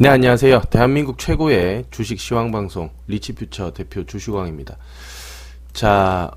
네, 0.00 0.08
안녕하세요. 0.08 0.62
대한민국 0.70 1.18
최고의 1.18 1.86
주식 1.90 2.20
시황 2.20 2.52
방송 2.52 2.90
리치퓨처 3.08 3.72
대표 3.72 4.04
주식왕입니다. 4.04 4.76
자, 5.72 6.30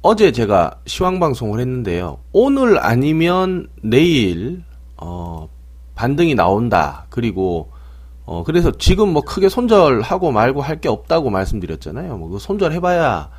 어제 0.00 0.32
제가 0.32 0.80
시황 0.86 1.20
방송을 1.20 1.60
했는데요. 1.60 2.18
오늘 2.32 2.78
아니면 2.82 3.68
내일, 3.82 4.62
어, 4.96 5.48
반등이 5.94 6.34
나온다. 6.34 7.06
그리고, 7.10 7.70
어, 8.24 8.42
그래서 8.42 8.70
지금 8.72 9.12
뭐 9.12 9.20
크게 9.22 9.48
손절하고 9.50 10.32
말고 10.32 10.62
할 10.62 10.80
게 10.80 10.88
없다고 10.88 11.28
말씀드렸잖아요. 11.28 12.16
뭐, 12.16 12.28
그 12.30 12.38
손절해 12.38 12.80
봐야 12.80 13.30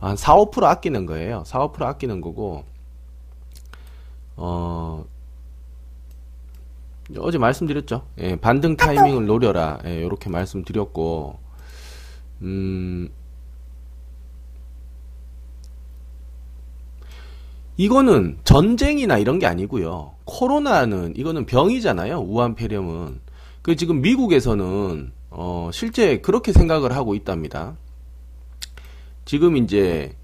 한 0.00 0.16
4, 0.16 0.34
5% 0.36 0.64
아끼는 0.64 1.06
거예요. 1.06 1.42
4, 1.46 1.60
5% 1.60 1.82
아끼는 1.82 2.20
거고, 2.20 2.64
어, 4.36 5.04
어제 7.18 7.38
말씀드렸죠. 7.38 8.06
예, 8.18 8.36
반등 8.36 8.76
타이밍을 8.76 9.26
노려라. 9.26 9.78
예, 9.84 9.96
이렇게 9.96 10.30
말씀드렸고, 10.30 11.38
음, 12.42 13.10
이거는 17.76 18.38
전쟁이나 18.44 19.18
이런 19.18 19.38
게 19.38 19.46
아니고요. 19.46 20.12
코로나는 20.24 21.14
이거는 21.16 21.46
병이잖아요. 21.46 22.18
우한 22.20 22.54
폐렴은. 22.54 23.20
그 23.62 23.76
지금 23.76 24.00
미국에서는 24.00 25.12
어, 25.30 25.70
실제 25.72 26.20
그렇게 26.20 26.52
생각을 26.52 26.94
하고 26.94 27.14
있답니다. 27.14 27.76
지금 29.24 29.56
이제 29.56 30.14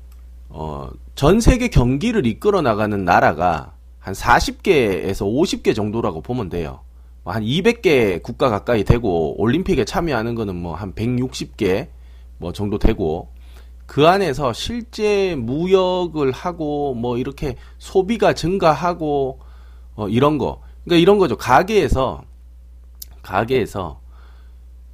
어, 0.48 0.90
전 1.14 1.40
세계 1.40 1.68
경기를 1.68 2.26
이끌어 2.26 2.62
나가는 2.62 3.04
나라가 3.04 3.72
한 4.00 4.14
40개에서 4.14 5.26
50개 5.26 5.74
정도라고 5.74 6.22
보면 6.22 6.48
돼요. 6.48 6.80
뭐한 7.24 7.44
200개 7.44 8.22
국가 8.22 8.48
가까이 8.48 8.82
되고 8.82 9.40
올림픽에 9.40 9.84
참여하는 9.84 10.34
거는 10.34 10.56
뭐 10.56 10.74
한 10.74 10.94
160개 10.94 11.88
뭐 12.38 12.52
정도 12.52 12.78
되고 12.78 13.28
그 13.86 14.06
안에서 14.06 14.52
실제 14.52 15.34
무역을 15.36 16.32
하고 16.32 16.94
뭐 16.94 17.18
이렇게 17.18 17.56
소비가 17.78 18.32
증가하고 18.32 19.40
어 19.96 20.08
이런 20.08 20.38
거. 20.38 20.62
그러니까 20.84 21.02
이런 21.02 21.18
거죠. 21.18 21.36
가게에서 21.36 22.22
가게에서 23.22 24.00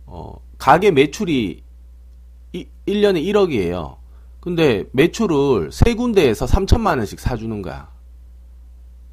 어 0.07 0.35
가게 0.59 0.91
매출이 0.91 1.63
이, 2.55 2.67
1년에 2.87 3.23
1억이에요. 3.25 3.97
근데 4.41 4.85
매출을 4.93 5.71
세 5.73 5.95
군데에서 5.95 6.47
3천만 6.47 6.99
원씩 6.99 7.21
사주는 7.21 7.63
거야 7.63 7.89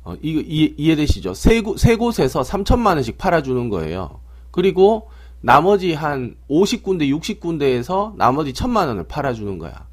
어, 0.03 0.15
이거 0.21 0.41
이해, 0.41 0.95
되시죠? 0.95 1.33
세, 1.33 1.61
세 1.77 1.95
곳에서 1.95 2.41
3천만 2.41 2.95
원씩 2.95 3.17
팔아주는 3.17 3.69
거예요. 3.69 4.19
그리고 4.51 5.09
나머지 5.41 5.93
한 5.93 6.35
50군데, 6.49 7.09
60군데에서 7.19 8.15
나머지 8.15 8.53
천만 8.53 8.87
원을 8.87 9.05
팔아주는 9.05 9.57
거야. 9.57 9.87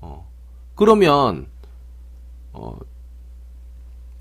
어. 0.00 0.28
그러면 0.74 1.46
어, 2.52 2.76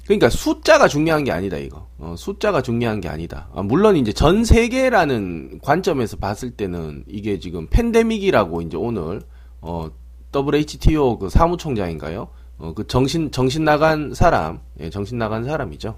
그러니까 0.06 0.30
숫자가 0.30 0.88
중요한 0.88 1.23
게 1.23 1.32
아니다 1.32 1.58
이거. 1.58 1.88
어, 1.98 2.16
숫자가 2.17 2.62
중요한 2.62 3.02
게 3.02 3.08
아니다. 3.08 3.48
아, 3.54 3.62
물론 3.62 3.95
이제 3.95 4.12
전 4.12 4.44
세계라는 4.44 5.59
관점에서 5.62 6.17
봤을 6.17 6.52
때는 6.52 7.04
이게 7.08 7.39
지금 7.39 7.67
팬데믹이라고 7.67 8.62
이제 8.62 8.78
오늘 8.78 9.22
어, 9.62 9.89
WHTO 10.34 11.20
그 11.20 11.30
사무총장인가요? 11.30 12.28
어, 12.62 12.73
그 12.73 12.86
정신 12.86 13.31
정신 13.31 13.66
나간 13.66 14.14
사람, 14.14 14.59
예, 14.80 14.90
정신 14.92 15.17
나간 15.17 15.44
사람이죠. 15.44 15.95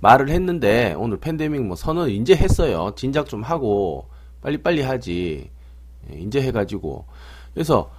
말을 0.00 0.28
했는데 0.28 0.94
오늘 0.98 1.18
팬데믹 1.18 1.62
뭐 1.62 1.76
선언 1.76 2.10
이제 2.10 2.36
했어요. 2.36 2.92
진작 2.94 3.26
좀 3.28 3.42
하고 3.42 4.06
빨리 4.42 4.58
빨리 4.58 4.82
하지. 4.82 5.50
예, 6.10 6.18
이제 6.18 6.42
해가지고 6.42 7.06
그래서 7.54 7.90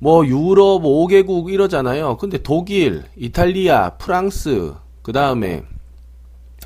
뭐 0.00 0.26
유럽 0.26 0.82
5개국 0.82 1.52
이러잖아요. 1.52 2.16
근데 2.16 2.38
독일, 2.38 3.04
이탈리아, 3.16 3.90
프랑스, 3.90 4.74
그 5.02 5.12
다음에 5.12 5.62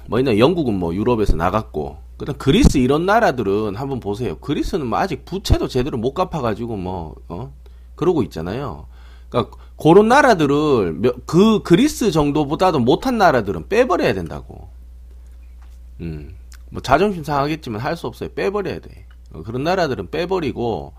뭐 0.06 0.18
있나 0.18 0.38
영국은 0.38 0.72
뭐 0.72 0.94
유럽에서 0.94 1.36
나갔고 1.36 1.98
그다음 2.16 2.38
그리스 2.38 2.78
이런 2.78 3.04
나라들은 3.04 3.76
한번 3.76 4.00
보세요. 4.00 4.36
그리스는 4.38 4.86
뭐 4.86 4.98
아직 4.98 5.26
부채도 5.26 5.68
제대로 5.68 5.98
못 5.98 6.14
갚아가지고 6.14 6.76
뭐 6.76 7.14
어? 7.28 7.52
그러고 7.94 8.22
있잖아요. 8.22 8.86
그러니까 9.28 9.56
그런 9.76 10.08
나라들을 10.08 11.02
그 11.26 11.62
그리스 11.62 12.10
정도보다도 12.10 12.78
못한 12.78 13.18
나라들은 13.18 13.68
빼버려야 13.68 14.14
된다고. 14.14 14.68
음, 16.00 16.34
뭐 16.70 16.80
자존심 16.82 17.24
상하겠지만 17.24 17.80
할 17.80 17.96
수 17.96 18.06
없어요. 18.06 18.30
빼버려야 18.34 18.78
돼. 18.80 19.06
어, 19.32 19.42
그런 19.42 19.64
나라들은 19.64 20.10
빼버리고 20.10 20.94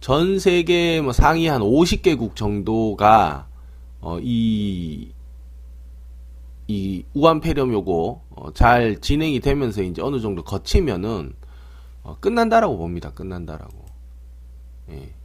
전 0.00 0.38
세계 0.38 1.00
뭐 1.00 1.12
상위 1.12 1.46
한 1.48 1.60
50개국 1.60 2.34
정도가 2.36 3.46
어, 4.00 4.18
이, 4.20 5.12
이 6.68 7.04
우한 7.14 7.40
폐렴 7.40 7.72
요거 7.72 8.22
어, 8.30 8.52
잘 8.52 9.00
진행이 9.00 9.40
되면서 9.40 9.82
이제 9.82 10.02
어느 10.02 10.20
정도 10.20 10.42
거치면은 10.44 11.34
어, 12.02 12.16
끝난다라고 12.20 12.78
봅니다. 12.78 13.10
끝난다라고. 13.10 13.84
예. 14.90 15.17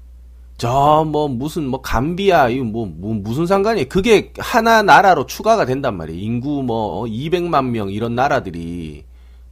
저 0.58 1.03
뭐 1.06 1.28
무슨 1.28 1.68
뭐 1.68 1.81
감비아 1.81 2.50
이거 2.50 2.64
뭐, 2.64 2.86
뭐 2.86 3.14
무슨 3.14 3.46
상관이에요? 3.46 3.88
그게 3.90 4.31
하나 4.38 4.81
나라로 4.81 5.25
추가가 5.25 5.66
된단 5.66 5.97
말이에요. 5.97 6.19
인구 6.22 6.64
뭐 6.64 7.03
200만 7.06 7.56
어, 7.56 7.62
명 7.64 7.90
이런 7.91 8.16
나라들이 8.16 9.03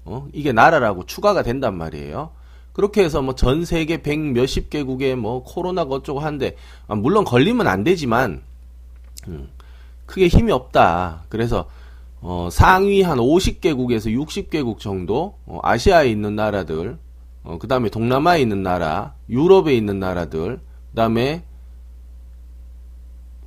어 0.06 0.28
이게 0.34 0.52
나라라고 0.52 1.06
추가가 1.06 1.44
된단 1.44 1.76
말이에요. 1.78 2.32
그렇게 2.74 3.04
해서 3.04 3.22
뭐 3.22 3.36
전 3.36 3.66
세계 3.66 4.02
100 4.02 4.20
몇십 4.34 4.70
개국에 4.70 5.16
뭐 5.16 5.44
코로나가 5.44 5.96
어쩌고 5.96 6.20
한데 6.20 6.56
아, 6.88 6.96
물론 6.96 7.26
걸리면 7.26 7.68
안 7.68 7.84
되지만 7.84 8.42
음, 9.28 9.50
크게 10.06 10.28
힘이 10.28 10.52
없다. 10.52 11.24
그래서 11.30 11.66
어, 12.22 12.50
상위 12.52 13.02
한 13.02 13.18
50개국에서 13.18 14.16
60개국 14.26 14.80
정도 14.80 15.36
어, 15.46 15.60
아시아에 15.64 16.10
있는 16.10 16.36
나라들 16.36 16.98
어, 17.44 17.58
그 17.60 17.68
다음에 17.68 17.90
동남아에 17.90 18.42
있는 18.42 18.64
나라 18.64 19.16
유럽에 19.30 19.74
있는 19.74 20.00
나라들 20.00 20.60
그다음에 20.92 21.44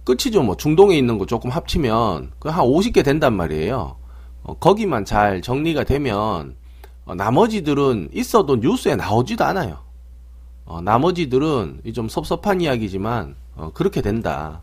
끝이죠. 0.04 0.42
뭐 0.42 0.56
중동에 0.56 0.96
있는 0.96 1.16
거 1.18 1.24
조금 1.26 1.50
합치면 1.50 2.32
그 2.38 2.48
한 2.50 2.64
50개 2.66 3.04
된단 3.04 3.34
말이에요. 3.34 3.96
어, 4.42 4.54
거기만 4.58 5.04
잘 5.06 5.40
정리가 5.40 5.84
되면 5.84 6.56
어, 7.06 7.14
나머지들은 7.14 8.10
있어도 8.12 8.56
뉴스에 8.56 8.96
나오지도 8.96 9.44
않아요. 9.44 9.78
어, 10.66 10.80
나머지들은 10.80 11.82
좀 11.94 12.08
섭섭한 12.08 12.60
이야기지만 12.60 13.34
어, 13.56 13.70
그렇게 13.72 14.02
된다. 14.02 14.60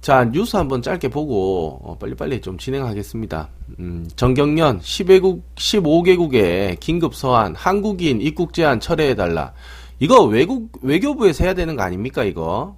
자 0.00 0.24
뉴스 0.24 0.56
한번 0.56 0.82
짧게 0.82 1.08
보고 1.08 1.80
어, 1.82 1.96
빨리빨리 1.98 2.40
좀 2.40 2.58
진행하겠습니다. 2.58 3.48
음, 3.78 4.08
정경련 4.16 4.80
15개국, 4.80 5.42
15개국에 5.54 6.78
긴급 6.80 7.14
서한 7.14 7.54
한국인 7.54 8.20
입국 8.20 8.52
제한 8.52 8.80
철회해달라. 8.80 9.52
이거 9.98 10.24
외국 10.24 10.70
외교부에서 10.82 11.44
해야 11.44 11.54
되는 11.54 11.76
거 11.76 11.82
아닙니까 11.82 12.24
이거? 12.24 12.76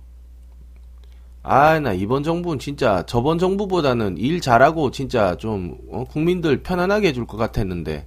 아, 1.43 1.79
나 1.79 1.93
이번 1.93 2.25
정부는 2.25 2.59
진짜 2.59 3.05
저번 3.07 3.39
정부보다는 3.39 4.19
일 4.19 4.41
잘하고 4.41 4.91
진짜 4.91 5.37
좀 5.37 5.79
어, 5.91 6.05
국민들 6.05 6.63
편안하게 6.63 7.09
해줄 7.09 7.27
것 7.27 7.37
같았는데, 7.37 8.07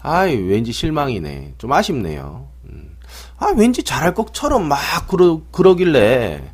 아이 0.00 0.34
왠지 0.36 0.72
실망이네. 0.72 1.54
좀 1.58 1.72
아쉽네요. 1.72 2.48
음. 2.64 2.96
아, 3.36 3.52
왠지 3.56 3.82
잘할 3.82 4.14
것처럼 4.14 4.66
막 4.66 4.78
그러 5.08 5.42
그러길래 5.50 6.52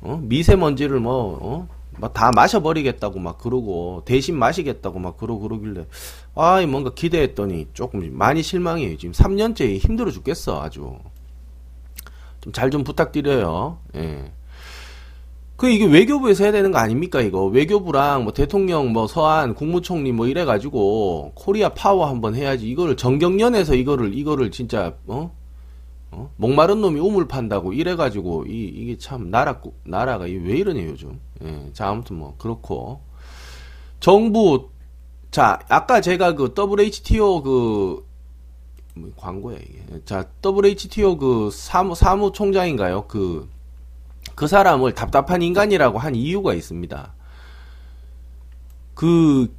어? 0.00 0.20
미세먼지를 0.22 0.98
뭐 1.00 1.38
어? 1.40 1.68
막 1.98 2.12
다 2.14 2.30
마셔버리겠다고 2.32 3.18
막 3.18 3.38
그러고 3.38 4.02
대신 4.04 4.38
마시겠다고 4.38 4.98
막 4.98 5.16
그러고 5.16 5.40
그러길래 5.40 5.86
아 6.34 6.64
뭔가 6.66 6.90
기대했더니 6.94 7.68
조금 7.72 8.08
많이 8.16 8.42
실망해요. 8.42 8.96
지금 8.96 9.12
3년째 9.12 9.78
힘들어 9.78 10.10
죽겠어 10.10 10.62
아주. 10.62 10.98
좀 12.40 12.52
잘좀 12.52 12.70
좀 12.70 12.84
부탁드려요. 12.84 13.78
예. 13.96 14.32
그 15.56 15.70
이게 15.70 15.86
외교부에서 15.86 16.44
해야 16.44 16.52
되는 16.52 16.70
거 16.70 16.78
아닙니까 16.78 17.20
이거? 17.22 17.46
외교부랑 17.46 18.24
뭐 18.24 18.32
대통령 18.32 18.92
뭐 18.92 19.06
서한 19.06 19.54
국무총리 19.54 20.12
뭐 20.12 20.26
이래 20.26 20.44
가지고 20.44 21.32
코리아 21.34 21.70
파워 21.70 22.06
한번 22.06 22.34
해야지. 22.34 22.68
이거를 22.68 22.96
전경련에서 22.96 23.74
이거를 23.74 24.16
이거를 24.16 24.50
진짜 24.50 24.94
어 25.06 25.34
어? 26.10 26.30
목마른 26.36 26.80
놈이 26.80 27.00
우물 27.00 27.28
판다고 27.28 27.72
이래가지고 27.72 28.46
이 28.46 28.64
이게 28.64 28.96
참 28.96 29.30
나라 29.30 29.60
나라가 29.84 30.24
왜 30.24 30.30
이러냐 30.30 30.82
요즘. 30.84 31.20
예, 31.42 31.70
자 31.72 31.88
아무튼 31.88 32.16
뭐 32.16 32.34
그렇고 32.38 33.00
정부 34.00 34.70
자 35.30 35.58
아까 35.68 36.00
제가 36.00 36.34
그 36.34 36.54
WHTO 36.56 37.42
그 37.42 38.06
뭐, 38.94 39.10
광고야 39.16 39.58
이게. 39.58 39.82
자 40.04 40.28
WHTO 40.44 41.18
그 41.18 41.50
사무 41.52 41.94
사무총장인가요? 41.94 43.06
그그 43.08 43.48
그 44.34 44.46
사람을 44.46 44.94
답답한 44.94 45.42
인간이라고 45.42 45.98
한 45.98 46.14
이유가 46.14 46.54
있습니다. 46.54 47.12
그 48.94 49.54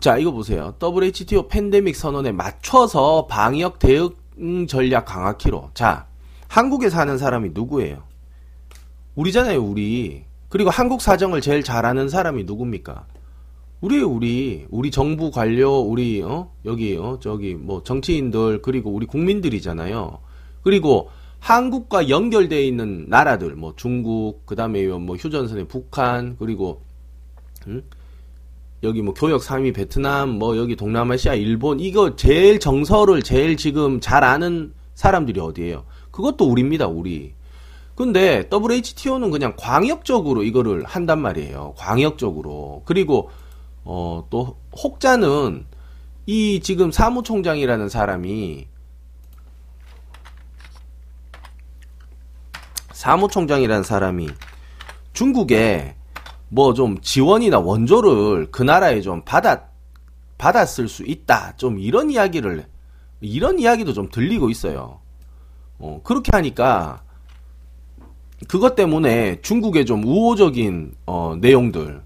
자, 0.00 0.18
이거 0.18 0.30
보세요. 0.30 0.74
WHTO 0.80 1.48
팬데믹 1.48 1.96
선언에 1.96 2.30
맞춰서 2.32 3.26
방역 3.28 3.78
대응 3.78 4.10
전략 4.68 5.06
강화키로. 5.06 5.70
자, 5.74 6.06
한국에 6.48 6.90
사는 6.90 7.16
사람이 7.18 7.50
누구예요? 7.54 8.02
우리잖아요, 9.14 9.62
우리. 9.62 10.24
그리고 10.48 10.70
한국 10.70 11.00
사정을 11.00 11.40
제일 11.40 11.62
잘 11.62 11.84
아는 11.86 12.08
사람이 12.08 12.44
누굽니까? 12.44 13.06
우리 13.80 14.00
우리 14.00 14.66
우리 14.70 14.90
정부 14.90 15.30
관료 15.30 15.80
우리 15.80 16.22
어 16.22 16.50
여기 16.64 16.96
어 16.96 17.18
저기 17.20 17.54
뭐 17.54 17.82
정치인들 17.82 18.62
그리고 18.62 18.90
우리 18.90 19.06
국민들이잖아요. 19.06 20.18
그리고 20.62 21.10
한국과 21.40 22.08
연결되어 22.08 22.60
있는 22.60 23.06
나라들 23.08 23.54
뭐 23.54 23.74
중국 23.76 24.46
그다음에 24.46 24.86
뭐 24.86 25.16
휴전선의 25.16 25.68
북한 25.68 26.36
그리고 26.38 26.82
음? 27.66 27.82
여기 28.82 29.02
뭐 29.02 29.14
교역 29.14 29.40
3위 29.40 29.74
베트남 29.74 30.30
뭐 30.30 30.56
여기 30.56 30.76
동남아시아 30.76 31.34
일본 31.34 31.80
이거 31.80 32.14
제일 32.16 32.60
정서를 32.60 33.22
제일 33.22 33.56
지금 33.56 34.00
잘 34.00 34.22
아는 34.22 34.74
사람들이 34.94 35.40
어디예요? 35.40 35.84
그것도 36.10 36.46
우리입니다, 36.46 36.86
우리. 36.86 37.34
근데 37.94 38.48
WHTO는 38.52 39.30
그냥 39.30 39.54
광역적으로 39.56 40.42
이거를 40.42 40.84
한단 40.84 41.20
말이에요. 41.20 41.74
광역적으로. 41.76 42.82
그리고 42.84 43.30
어, 43.84 44.26
또 44.30 44.58
혹자는 44.76 45.66
이 46.26 46.60
지금 46.60 46.90
사무총장이라는 46.90 47.88
사람이 47.88 48.66
사무총장이라는 52.92 53.82
사람이 53.82 54.28
중국에 55.12 55.95
뭐 56.48 56.74
좀 56.74 56.98
지원이나 57.00 57.58
원조를 57.58 58.50
그 58.50 58.62
나라에 58.62 59.00
좀 59.00 59.22
받았 59.24 59.60
받았을 60.38 60.88
수 60.88 61.02
있다. 61.04 61.56
좀 61.56 61.78
이런 61.78 62.10
이야기를 62.10 62.64
이런 63.20 63.58
이야기도 63.58 63.92
좀 63.92 64.08
들리고 64.10 64.50
있어요. 64.50 65.00
어, 65.78 66.00
그렇게 66.04 66.30
하니까 66.32 67.02
그것 68.48 68.74
때문에 68.74 69.40
중국의 69.40 69.86
좀 69.86 70.04
우호적인 70.04 70.94
어, 71.06 71.36
내용들 71.40 72.02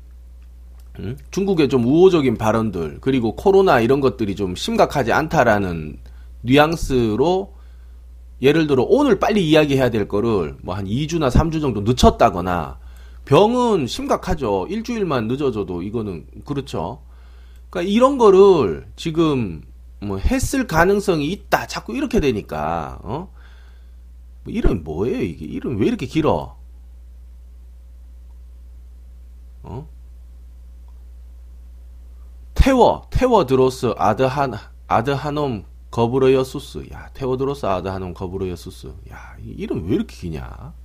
음? 1.01 1.17
중국의 1.31 1.69
좀 1.69 1.85
우호적인 1.85 2.37
발언들 2.37 2.99
그리고 3.01 3.35
코로나 3.35 3.81
이런 3.81 4.01
것들이 4.01 4.37
좀 4.37 4.55
심각하지 4.55 5.13
않다라는 5.13 5.99
뉘앙스로 6.43 7.55
예를 8.43 8.67
들어 8.67 8.85
오늘 8.89 9.19
빨리 9.19 9.49
이야기해야 9.49 9.91
될 9.91 10.09
거를 10.09 10.57
뭐 10.63 10.75
한 10.75 10.87
2주나 10.87 11.31
3주 11.31 11.61
정도 11.61 11.81
늦췄다거나 11.83 12.79
병은 13.31 13.87
심각하죠. 13.87 14.67
일주일만 14.69 15.29
늦어져도 15.29 15.83
이거는 15.83 16.27
그렇죠. 16.45 17.01
그러니까 17.71 17.89
이런 17.89 18.19
거를 18.19 18.89
지금 18.97 19.63
뭐 20.01 20.19
했을 20.19 20.67
가능성이 20.67 21.31
있다. 21.31 21.69
자꾸 21.69 21.95
이렇게 21.95 22.19
되니까 22.19 22.99
어? 23.05 23.33
뭐 24.43 24.53
이름 24.53 24.83
뭐예요 24.83 25.23
이게? 25.23 25.45
이름 25.45 25.79
왜 25.79 25.87
이렇게 25.87 26.07
길어? 26.07 26.59
어? 29.63 29.89
태워 32.55 33.07
테워드로스 33.11 33.95
아드한 33.97 34.55
아드하놈 34.89 35.67
거브로여 35.93 36.43
수스 36.43 36.85
야 36.93 37.11
테워드로스 37.15 37.65
아드하놈 37.67 38.13
거브로여 38.13 38.57
수스 38.57 38.93
야 39.09 39.37
이름 39.41 39.89
왜 39.89 39.95
이렇게 39.95 40.17
기냐 40.17 40.57
어? 40.59 40.80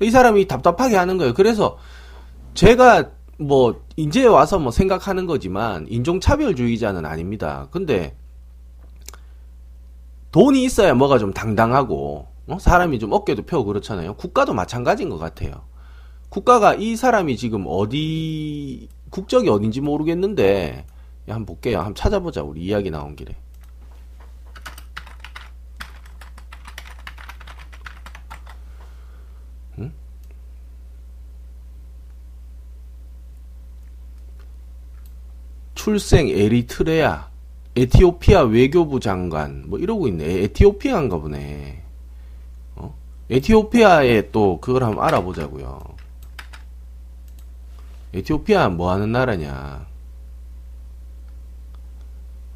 이 0.00 0.10
사람이 0.10 0.46
답답하게 0.46 0.96
하는 0.96 1.18
거예요 1.18 1.34
그래서 1.34 1.78
제가 2.54 3.10
뭐 3.38 3.82
이제 3.96 4.24
와서 4.26 4.58
뭐 4.58 4.70
생각하는 4.70 5.26
거지만 5.26 5.86
인종차별주의자는 5.88 7.06
아닙니다 7.06 7.68
근데 7.70 8.16
돈이 10.32 10.64
있어야 10.64 10.94
뭐가 10.94 11.18
좀 11.18 11.32
당당하고 11.32 12.26
어? 12.48 12.58
사람이 12.58 12.98
좀 12.98 13.12
어깨도 13.12 13.42
펴고 13.42 13.64
그렇잖아요 13.66 14.14
국가도 14.14 14.54
마찬가지인 14.54 15.08
것 15.10 15.18
같아요 15.18 15.52
국가가 16.28 16.74
이 16.74 16.96
사람이 16.96 17.36
지금 17.36 17.64
어디 17.66 18.88
국적이 19.10 19.48
어딘지 19.48 19.80
모르겠는데 19.80 20.86
한번 21.32 21.46
볼게요. 21.46 21.78
한번 21.78 21.94
찾아보자. 21.94 22.42
우리 22.42 22.62
이야기 22.62 22.90
나온 22.90 23.16
길에. 23.16 23.34
출생 35.80 36.28
에리트레아 36.28 37.30
에티오피아 37.74 38.42
외교부 38.42 39.00
장관 39.00 39.64
뭐 39.66 39.78
이러고 39.78 40.08
있네. 40.08 40.42
에티오피아인가 40.42 41.16
보네. 41.16 41.82
어? 42.76 42.94
에티오피아에 43.30 44.30
또 44.30 44.60
그걸 44.60 44.84
한번 44.84 45.02
알아보자고요. 45.06 45.80
에티오피아 48.12 48.68
뭐 48.68 48.92
하는 48.92 49.10
나라냐. 49.10 49.86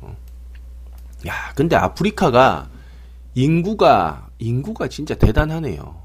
어. 0.02 0.16
야, 1.26 1.52
근데 1.54 1.76
아프리카가 1.76 2.68
인구가, 3.34 4.28
인구가 4.38 4.88
진짜 4.88 5.14
대단하네요. 5.14 5.96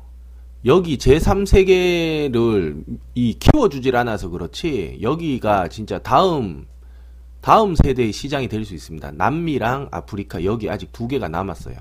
여기 0.63 0.97
제3세계를 0.97 2.85
이 3.13 3.33
키워주질 3.33 3.97
않아서 3.97 4.29
그렇지, 4.29 4.99
여기가 5.01 5.67
진짜 5.67 5.99
다음, 5.99 6.65
다음 7.49 7.73
세대의 7.73 8.13
시장이 8.13 8.47
될 8.47 8.63
수 8.63 8.75
있습니다. 8.75 9.09
남미랑 9.13 9.87
아프리카, 9.89 10.43
여기 10.43 10.69
아직 10.69 10.91
두 10.91 11.07
개가 11.07 11.29
남았어요. 11.29 11.77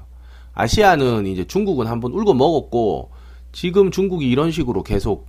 아시아는 0.54 1.26
이제 1.26 1.46
중국은 1.46 1.86
한번 1.86 2.12
울고 2.12 2.32
먹었고, 2.32 3.10
지금 3.52 3.90
중국이 3.90 4.30
이런 4.30 4.50
식으로 4.50 4.82
계속 4.82 5.26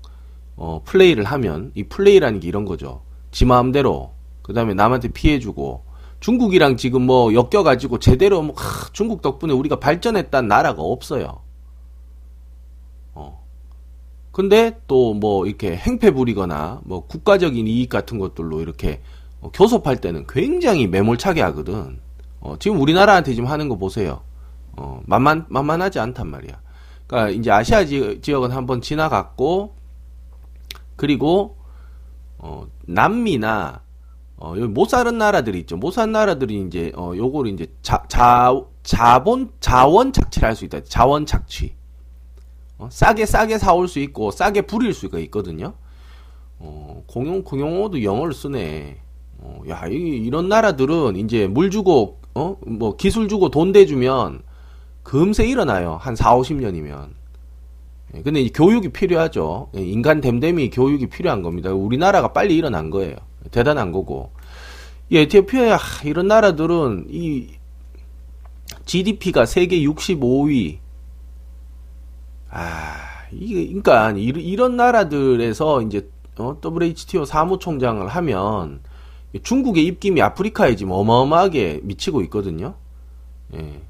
어, 0.56 0.82
플레이를 0.86 1.26
하면 1.26 1.74
이 1.76 1.84
플레이라는 1.84 2.40
게 2.40 2.48
이런 2.48 2.64
거죠. 2.64 3.02
지 3.32 3.44
마음대로 3.44 4.14
그 4.42 4.54
다음에 4.54 4.74
남한테 4.74 5.10
피해주고 5.10 5.84
중국이랑 6.22 6.78
지금 6.78 7.02
뭐 7.02 7.34
엮여가지고 7.34 8.00
제대로 8.00 8.42
뭐 8.42 8.56
하, 8.56 8.90
중국 8.94 9.22
덕분에 9.22 9.52
우리가 9.52 9.82
발전했다는 9.82 10.48
나라가 10.48 10.82
없어요. 10.82 11.42
어. 13.14 13.44
근데 14.32 14.80
또 14.88 15.14
뭐 15.14 15.46
이렇게 15.48 15.76
행패 15.76 16.12
부리거나 16.12 16.80
뭐 16.86 17.06
국가적인 17.08 17.68
이익 17.68 17.90
같은 17.90 18.20
것들로 18.20 18.62
이렇게 18.62 19.02
어, 19.42 19.52
교섭할 19.52 19.98
때는 19.98 20.26
굉장히 20.28 20.88
매몰차게 20.88 21.42
하거든. 21.44 22.00
어, 22.42 22.56
지금 22.60 22.80
우리나라한테 22.80 23.34
지금 23.34 23.50
하는 23.50 23.70
거 23.70 23.78
보세요. 23.78 24.22
어, 24.76 25.02
만만 25.06 25.46
만만하지 25.50 26.00
않단 26.00 26.28
말이야. 26.28 26.60
그러니까 27.08 27.30
이제 27.32 27.52
아시아 27.52 27.86
지, 27.86 28.20
지역은 28.22 28.52
한번 28.52 28.82
지나갔고 28.82 29.76
그리고 30.96 31.58
어, 32.38 32.68
남미나 32.86 33.82
어, 34.38 34.54
여기 34.56 34.68
못 34.68 34.90
사는 34.90 35.18
나라들이 35.18 35.60
있죠. 35.62 35.76
못 35.76 35.92
사는 35.92 36.12
나라들이 36.12 36.62
이제 36.66 36.92
어, 36.96 37.12
요거를 37.16 37.52
이제 37.52 37.68
자, 37.82 38.04
자 38.08 38.54
자본 38.84 39.52
자원 39.60 40.14
착취를 40.14 40.48
할 40.48 40.56
수 40.56 40.66
있다. 40.66 40.84
자원 40.84 41.26
착취. 41.26 41.76
어, 42.78 42.88
싸게 42.90 43.26
싸게 43.26 43.58
사올 43.58 43.88
수 43.90 44.00
있고 44.00 44.32
싸게 44.32 44.62
부릴 44.62 44.94
수가 44.94 45.20
있거든요. 45.20 45.74
어, 46.60 47.04
공용 47.08 47.44
공용어도 47.44 48.02
영어를 48.04 48.34
쓰네. 48.34 49.02
어, 49.42 49.62
야, 49.70 49.88
이, 49.88 49.94
이런 49.94 50.50
나라들은 50.50 51.16
이제 51.16 51.48
물 51.48 51.72
주고 51.72 52.20
어, 52.36 52.58
뭐 52.66 52.96
기술 52.96 53.28
주고 53.28 53.50
돈 53.50 53.72
대주면 53.72 54.42
금세 55.04 55.46
일어나요. 55.46 55.98
한 56.00 56.16
4, 56.16 56.36
50년이면. 56.36 57.10
예, 58.16 58.22
근데 58.22 58.42
이 58.42 58.52
교육이 58.52 58.90
필요하죠. 58.90 59.70
예, 59.76 59.82
인간 59.82 60.22
댐댐이 60.22 60.70
교육이 60.70 61.08
필요한 61.08 61.42
겁니다. 61.42 61.72
우리나라가 61.72 62.34
빨리 62.34 62.56
일어난 62.56 62.90
거예요. 62.90 63.16
대단한 63.52 63.92
거고. 63.92 64.32
이 65.10 65.18
에티오피아 65.18 65.80
이런 66.06 66.28
나라들은 66.28 67.08
이 67.10 67.48
GDP가 68.86 69.46
세계 69.46 69.80
65위. 69.82 70.78
아, 72.52 72.96
이게 73.32 73.68
그러니까 73.68 74.12
이런 74.12 74.76
나라들에서 74.76 75.82
이제 75.84 76.10
어, 76.38 76.58
WHTO 76.64 77.26
사무총장을 77.26 78.08
하면 78.08 78.82
중국의 79.44 79.86
입김이 79.86 80.22
아프리카에 80.22 80.76
지금 80.76 80.94
어마어마하게 80.94 81.82
미치고 81.84 82.22
있거든요. 82.24 82.76
예. 83.54 83.82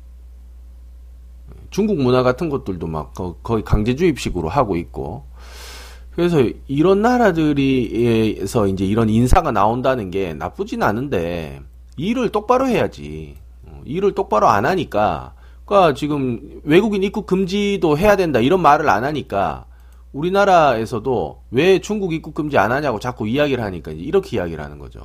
중국 1.70 1.98
문화 1.98 2.24
같은 2.24 2.50
것들도 2.50 2.88
막 2.88 3.14
거의 3.44 3.64
강제주입식으로 3.64 4.50
하고 4.50 4.76
있고 4.76 5.24
그래서 6.12 6.44
이런 6.68 7.02
나라들이에서 7.02 8.68
이제 8.68 8.86
이런 8.86 9.10
인사가 9.10 9.52
나온다는 9.52 10.12
게 10.12 10.34
나쁘진 10.34 10.84
않은데 10.84 11.62
일을 11.98 12.30
똑바로 12.30 12.68
해야지 12.68 13.38
어, 13.66 13.82
일을 13.86 14.16
똑바로 14.16 14.48
안 14.48 14.66
하니까 14.66 15.34
그러니까 15.66 15.94
지금 15.94 16.62
외국인 16.64 17.04
입국 17.04 17.28
금지도 17.28 17.98
해야 17.98 18.16
된다 18.16 18.40
이런 18.40 18.62
말을 18.62 18.90
안 18.90 19.04
하니까 19.04 19.66
우리나라에서도 20.12 21.44
왜 21.52 21.80
중국 21.80 22.14
입국 22.14 22.34
금지 22.34 22.58
안 22.58 22.72
하냐고 22.72 23.00
자꾸 23.00 23.28
이야기를 23.28 23.64
하니까 23.64 23.92
이렇게 23.92 24.38
이야기를 24.38 24.64
하는 24.64 24.80
거죠. 24.80 25.00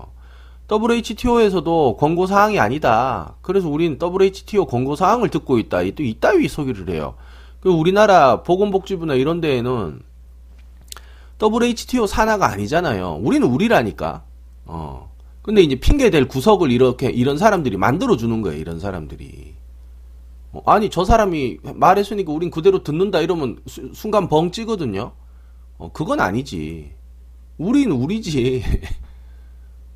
WHTO에서도 0.71 1.97
권고 1.99 2.27
사항이 2.27 2.59
아니다. 2.59 3.37
그래서 3.43 3.69
우린 3.69 3.99
WHTO 4.01 4.67
권고 4.67 4.97
사항을 4.97 5.29
듣고 5.29 5.59
있다. 5.59 5.79
또 5.95 6.03
이따위 6.03 6.49
소리를 6.49 6.89
해요. 6.89 7.15
그 7.61 7.71
우리나라 7.71 8.43
보건복지부나 8.43 9.15
이런 9.15 9.41
데에는 9.41 10.01
WHTO 11.43 12.07
산하가 12.07 12.51
아니잖아요. 12.51 13.21
우리는 13.23 13.47
우리라니까. 13.47 14.23
어. 14.67 15.13
근데 15.43 15.61
이제 15.61 15.75
핑계 15.75 16.09
댈 16.09 16.27
구석을 16.27 16.71
이렇게 16.71 17.11
이런 17.11 17.37
사람들이 17.37 17.77
만들어 17.77 18.17
주는 18.17 18.41
거예요. 18.41 18.59
이런 18.59 18.81
사람들이. 18.81 19.55
어, 20.53 20.63
아니 20.65 20.89
저 20.89 21.05
사람이 21.05 21.59
말했으니까 21.75 22.33
우린 22.33 22.51
그대로 22.51 22.83
듣는다 22.83 23.21
이러면 23.21 23.59
수, 23.67 23.91
순간 23.93 24.29
벙 24.29 24.51
찌거든요. 24.51 25.13
어, 25.77 25.91
그건 25.93 26.21
아니지. 26.21 26.93
우린 27.59 27.91
우리지. 27.91 28.63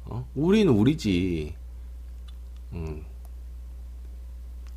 어? 0.09 0.27
우린 0.35 0.69
우리지. 0.69 1.55
음. 2.73 3.05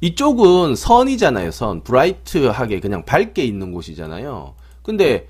이쪽은 0.01 0.75
선이잖아요, 0.75 1.51
선. 1.51 1.83
브라이트하게 1.83 2.79
그냥 2.79 3.05
밝게 3.05 3.43
있는 3.43 3.71
곳이잖아요. 3.71 4.55
근데 4.81 5.27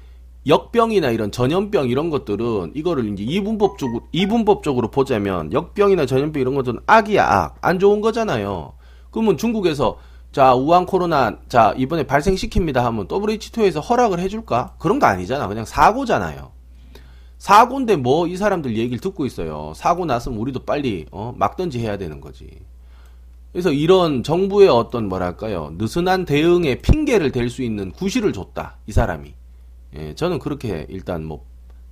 역병이나 0.48 1.12
이런 1.12 1.32
전염병 1.32 1.90
이런 1.90 2.10
것들은 2.10 2.72
이거를 2.74 3.12
이제 3.14 3.24
이분법적으로 3.24 4.08
이분법적으로 4.12 4.90
보자면 4.90 5.54
역병이나 5.54 6.06
전염병 6.06 6.42
이런 6.42 6.56
것들은 6.56 6.80
악이야 6.88 7.24
악. 7.24 7.58
안 7.62 7.80
좋은 7.80 8.02
거잖아요. 8.02 8.74
그러면 9.12 9.38
중국에서 9.38 9.98
자, 10.32 10.56
우한 10.56 10.86
코로나 10.86 11.38
자, 11.50 11.74
이번에 11.78 12.04
발생시킵니다 12.04 12.76
하면 12.76 13.08
WH2에서 13.08 13.88
허락을 13.88 14.20
해 14.20 14.30
줄까? 14.30 14.74
그런 14.80 14.98
거 14.98 15.06
아니잖아. 15.06 15.48
그냥 15.48 15.66
사고잖아요. 15.66 16.52
사고인데 17.42 17.96
뭐 17.96 18.28
이 18.28 18.38
사람들 18.38 18.78
얘기를 18.78 19.00
듣고 19.00 19.26
있어요. 19.26 19.74
사고 19.76 20.06
났으면 20.06 20.38
우리도 20.38 20.64
빨리 20.64 21.08
어, 21.10 21.34
막든지 21.36 21.80
해야 21.80 21.98
되는 21.98 22.22
거지. 22.22 22.48
그래서 23.52 23.72
이런 23.72 24.22
정부의 24.22 24.70
어떤 24.70 25.10
뭐랄까요 25.10 25.74
느슨한 25.76 26.26
대응에 26.26 26.76
핑계를 26.82 27.32
댈 27.32 27.50
수 27.50 27.64
있는 27.64 27.92
구실을 27.94 28.32
줬다 28.32 28.78
이 28.86 28.92
사람이. 28.92 29.34
예, 29.96 30.14
저는 30.14 30.38
그렇게 30.38 30.86
일단 30.88 31.26
뭐, 31.26 31.44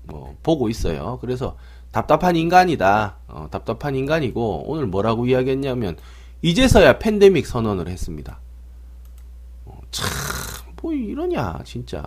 뭐 0.03 0.38
보고 0.44 0.70
있어요. 0.70 1.18
그래서 1.20 1.58
답답한 1.91 2.36
인간이다. 2.36 3.18
어, 3.27 3.48
답답한 3.50 3.96
인간이고 3.96 4.65
오늘 4.68 4.86
뭐라고 4.86 5.25
이야기했냐면 5.25 5.98
이제서야 6.44 7.00
팬데믹 7.00 7.48
선언을 7.48 7.88
했습니다. 7.88 8.39
어, 9.65 9.79
참, 9.89 10.06
뭐 10.79 10.94
이러냐 10.94 11.62
진짜. 11.65 12.03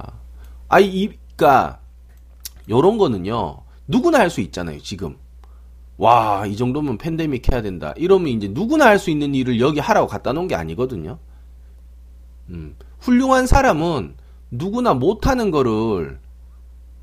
아이 0.68 0.86
이까 0.86 1.81
요런 2.68 2.98
거는요, 2.98 3.58
누구나 3.88 4.18
할 4.20 4.30
수 4.30 4.40
있잖아요, 4.40 4.80
지금. 4.80 5.16
와, 5.98 6.46
이 6.46 6.56
정도면 6.56 6.98
팬데믹 6.98 7.52
해야 7.52 7.62
된다. 7.62 7.92
이러면 7.96 8.28
이제 8.28 8.48
누구나 8.48 8.86
할 8.86 8.98
수 8.98 9.10
있는 9.10 9.34
일을 9.34 9.60
여기 9.60 9.78
하라고 9.80 10.06
갖다 10.06 10.32
놓은 10.32 10.48
게 10.48 10.54
아니거든요. 10.54 11.18
음, 12.50 12.76
훌륭한 13.00 13.46
사람은 13.46 14.14
누구나 14.50 14.94
못하는 14.94 15.50
거를, 15.50 16.20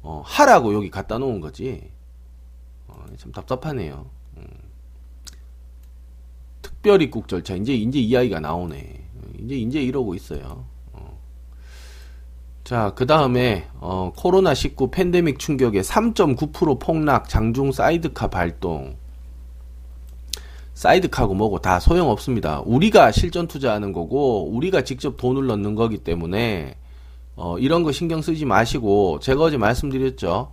어, 0.02 0.22
하라고 0.26 0.74
여기 0.74 0.90
갖다 0.90 1.18
놓은 1.18 1.40
거지. 1.40 1.90
어, 2.88 3.06
참 3.18 3.32
답답하네요. 3.32 4.10
음. 4.38 4.44
특별입국 6.62 7.28
절차. 7.28 7.56
이제, 7.56 7.74
이제 7.74 8.00
이야기가 8.00 8.40
나오네. 8.40 9.08
이제, 9.40 9.56
이제 9.56 9.82
이러고 9.82 10.16
있어요. 10.16 10.66
자, 12.70 12.92
그 12.94 13.08
다음에, 13.08 13.68
어, 13.80 14.12
코로나19 14.16 14.92
팬데믹 14.92 15.40
충격에 15.40 15.82
3.9% 15.82 16.80
폭락, 16.80 17.28
장중 17.28 17.72
사이드카 17.72 18.28
발동. 18.28 18.96
사이드카고 20.76 21.34
뭐고 21.34 21.62
다 21.62 21.80
소용없습니다. 21.80 22.62
우리가 22.68 23.12
실전 23.12 23.48
투자하는 23.48 23.92
거고, 23.92 24.48
우리가 24.52 24.84
직접 24.84 25.18
돈을 25.18 25.48
넣는 25.48 25.74
거기 25.74 25.98
때문에, 25.98 26.76
어, 27.36 27.58
이런 27.58 27.82
거 27.82 27.92
신경 27.92 28.22
쓰지 28.22 28.46
마시고, 28.46 29.18
제가 29.20 29.46
어제 29.46 29.58
말씀드렸죠. 29.58 30.52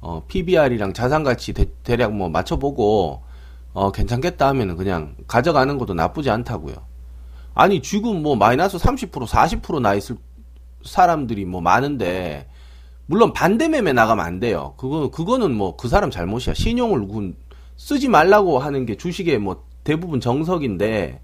어, 0.00 0.22
PBR이랑 0.26 0.94
자산가치 0.94 1.52
대, 1.52 1.66
대략 1.84 2.14
뭐 2.14 2.30
맞춰보고, 2.30 3.20
어, 3.74 3.92
괜찮겠다 3.92 4.48
하면은 4.48 4.78
그냥 4.78 5.16
가져가는 5.26 5.76
것도 5.76 5.92
나쁘지 5.92 6.30
않다고요. 6.30 6.76
아니, 7.52 7.82
지금 7.82 8.22
뭐 8.22 8.36
마이너스 8.36 8.78
30%, 8.78 9.26
40%나 9.26 9.94
있을 9.96 10.16
사람들이 10.88 11.44
뭐 11.44 11.60
많은데 11.60 12.48
물론 13.06 13.32
반대 13.32 13.68
매매 13.68 13.92
나가면 13.92 14.24
안 14.24 14.38
돼요. 14.40 14.74
그거 14.76 15.10
그거는 15.10 15.54
뭐 15.54 15.76
그 15.76 15.88
사람 15.88 16.10
잘못이야. 16.10 16.54
신용을 16.54 17.06
쓰지 17.76 18.08
말라고 18.08 18.58
하는 18.58 18.86
게 18.86 18.96
주식의 18.96 19.38
뭐 19.38 19.64
대부분 19.84 20.20
정석인데 20.20 21.20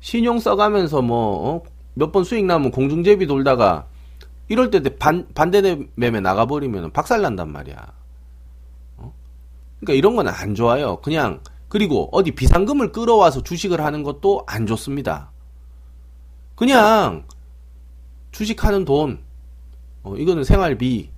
신용 0.00 0.38
써가면서 0.38 1.02
뭐 1.02 1.48
어? 1.50 1.62
몇번 1.94 2.24
수익 2.24 2.44
나면 2.44 2.70
공중제비 2.70 3.26
돌다가 3.26 3.86
이럴 4.48 4.70
때 4.70 4.80
반, 4.98 5.26
반대 5.34 5.78
매매 5.94 6.20
나가버리면 6.20 6.92
박살 6.92 7.22
난단 7.22 7.50
말이야. 7.52 7.76
어? 8.98 9.14
그러니까 9.80 9.92
이런 9.98 10.14
건 10.16 10.28
안 10.28 10.54
좋아요. 10.54 10.96
그냥 11.00 11.40
그리고 11.68 12.08
어디 12.12 12.30
비상금을 12.32 12.92
끌어와서 12.92 13.42
주식을 13.42 13.80
하는 13.80 14.02
것도 14.02 14.44
안 14.46 14.66
좋습니다. 14.66 15.32
그냥 16.54 17.24
주식하는 18.34 18.84
돈, 18.84 19.20
어, 20.02 20.16
이거는 20.16 20.42
생활비, 20.42 21.10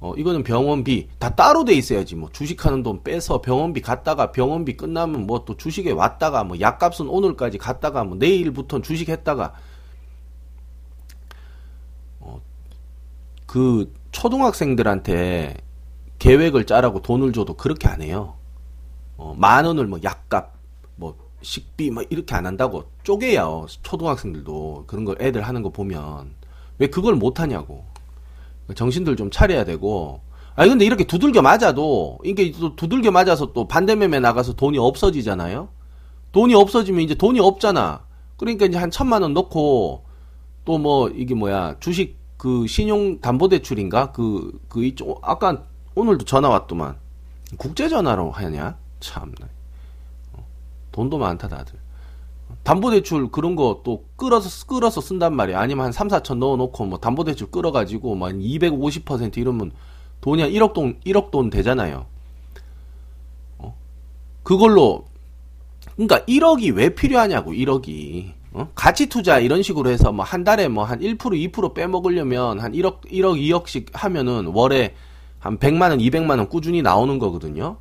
어, 0.00 0.12
이거는 0.14 0.42
병원비, 0.44 1.08
다 1.18 1.34
따로 1.34 1.64
돼 1.64 1.72
있어야지. 1.72 2.14
뭐, 2.14 2.28
주식하는 2.30 2.82
돈 2.82 3.02
빼서 3.02 3.40
병원비 3.40 3.80
갔다가 3.80 4.30
병원비 4.32 4.76
끝나면 4.76 5.26
뭐 5.26 5.44
또 5.46 5.56
주식에 5.56 5.90
왔다가 5.90 6.44
뭐 6.44 6.60
약값은 6.60 7.08
오늘까지 7.08 7.56
갔다가 7.56 8.04
뭐 8.04 8.16
내일부터 8.18 8.82
주식 8.82 9.08
했다가, 9.08 9.54
어, 12.20 12.40
그 13.46 13.92
초등학생들한테 14.12 15.56
계획을 16.18 16.66
짜라고 16.66 17.00
돈을 17.00 17.32
줘도 17.32 17.54
그렇게 17.54 17.88
안 17.88 18.02
해요. 18.02 18.34
어, 19.16 19.34
만 19.38 19.64
원을 19.64 19.86
뭐 19.86 19.98
약값, 20.04 20.52
뭐 20.96 21.16
식비 21.40 21.90
뭐 21.90 22.02
이렇게 22.10 22.34
안 22.34 22.44
한다고 22.46 22.84
쪼개요. 23.04 23.66
초등학생들도 23.82 24.84
그런 24.86 25.04
거 25.06 25.16
애들 25.18 25.42
하는 25.42 25.62
거 25.62 25.70
보면. 25.70 26.37
왜 26.78 26.86
그걸 26.88 27.14
못하냐고. 27.14 27.84
정신들 28.74 29.16
좀 29.16 29.30
차려야 29.30 29.64
되고. 29.64 30.20
아니, 30.54 30.70
근데 30.70 30.84
이렇게 30.84 31.04
두들겨 31.04 31.40
맞아도, 31.42 32.18
이게 32.24 32.50
또 32.52 32.74
두들겨 32.74 33.10
맞아서 33.10 33.52
또 33.52 33.68
반대매매 33.68 34.20
나가서 34.20 34.54
돈이 34.54 34.78
없어지잖아요? 34.78 35.68
돈이 36.32 36.54
없어지면 36.54 37.00
이제 37.00 37.14
돈이 37.14 37.40
없잖아. 37.40 38.04
그러니까 38.36 38.66
이제 38.66 38.76
한 38.76 38.90
천만 38.90 39.22
원 39.22 39.34
넣고, 39.34 40.04
또 40.64 40.78
뭐, 40.78 41.08
이게 41.10 41.34
뭐야, 41.34 41.76
주식 41.80 42.18
그 42.36 42.66
신용담보대출인가? 42.66 44.12
그, 44.12 44.60
그 44.68 44.84
이쪽, 44.84 45.20
아까 45.22 45.64
오늘도 45.94 46.24
전화 46.24 46.48
왔더만. 46.48 46.96
국제전화로 47.56 48.30
하냐? 48.30 48.76
참나. 49.00 49.48
어, 50.34 50.44
돈도 50.92 51.18
많다, 51.18 51.48
다들. 51.48 51.78
담보대출 52.64 53.30
그런 53.30 53.56
거 53.56 53.80
또 53.84 54.04
끌어서 54.16 54.66
끌어서 54.66 55.00
쓴단 55.00 55.34
말이야. 55.34 55.58
아니면 55.60 55.86
한 55.86 55.92
3, 55.92 56.08
4천 56.08 56.38
넣어놓고 56.38 56.84
뭐 56.86 56.98
담보대출 56.98 57.50
끌어가지고 57.50 58.16
막250% 58.16 59.38
이러면 59.38 59.72
돈이 60.20 60.42
한 60.42 60.50
1억 60.50 60.72
돈 60.74 60.98
1억 61.06 61.30
돈 61.30 61.50
되잖아요. 61.50 62.06
어? 63.58 63.76
그걸로 64.42 65.04
그러니까 65.94 66.20
1억이 66.26 66.74
왜 66.74 66.94
필요하냐고 66.94 67.52
1억이 67.52 68.32
어? 68.52 68.68
가치 68.74 69.08
투자 69.08 69.38
이런 69.38 69.62
식으로 69.62 69.90
해서 69.90 70.10
뭐 70.12 70.24
한 70.24 70.44
달에 70.44 70.68
뭐 70.68 70.84
한 70.84 71.00
1% 71.00 71.18
2% 71.18 71.74
빼먹으려면 71.74 72.60
한 72.60 72.72
1억 72.72 73.06
1억 73.06 73.38
2억씩 73.40 73.88
하면은 73.92 74.46
월에 74.46 74.94
한 75.38 75.58
100만 75.58 75.90
원 75.90 75.98
200만 75.98 76.30
원 76.38 76.48
꾸준히 76.48 76.82
나오는 76.82 77.18
거거든요. 77.18 77.76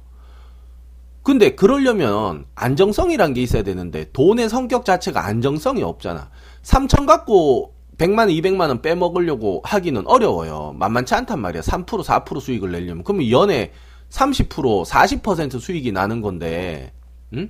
근데 1.28 1.56
그러려면 1.56 2.46
안정성이란 2.56 3.34
게 3.34 3.42
있어야 3.42 3.62
되는데 3.62 4.10
돈의 4.14 4.48
성격 4.48 4.86
자체가 4.86 5.26
안정성이 5.26 5.84
없잖아. 5.84 6.30
3천 6.64 7.06
갖고 7.06 7.74
100만 7.98 8.20
원, 8.20 8.28
200만 8.30 8.70
원 8.70 8.82
빼먹으려고 8.82 9.60
하기는 9.66 10.08
어려워요. 10.08 10.74
만만치 10.78 11.16
않단 11.16 11.42
말이야. 11.42 11.64
3% 11.64 12.02
4% 12.02 12.40
수익을 12.40 12.72
내려면. 12.72 13.04
그러면 13.04 13.30
연에 13.30 13.74
30% 14.10 14.86
40% 14.86 15.60
수익이 15.60 15.92
나는 15.92 16.22
건데. 16.22 16.94
응? 17.34 17.50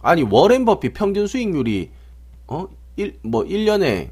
아니 0.00 0.24
워렌 0.24 0.64
버핏 0.64 0.92
평균 0.92 1.28
수익률이 1.28 1.92
어? 2.48 2.66
1, 2.96 3.20
뭐 3.22 3.44
1년에 3.44 4.10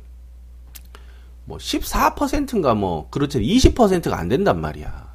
뭐 1.46 1.58
14%인가 1.58 2.74
뭐 2.74 3.08
그렇지 3.10 3.40
20%가 3.40 4.16
안 4.16 4.28
된단 4.28 4.60
말이야. 4.60 5.09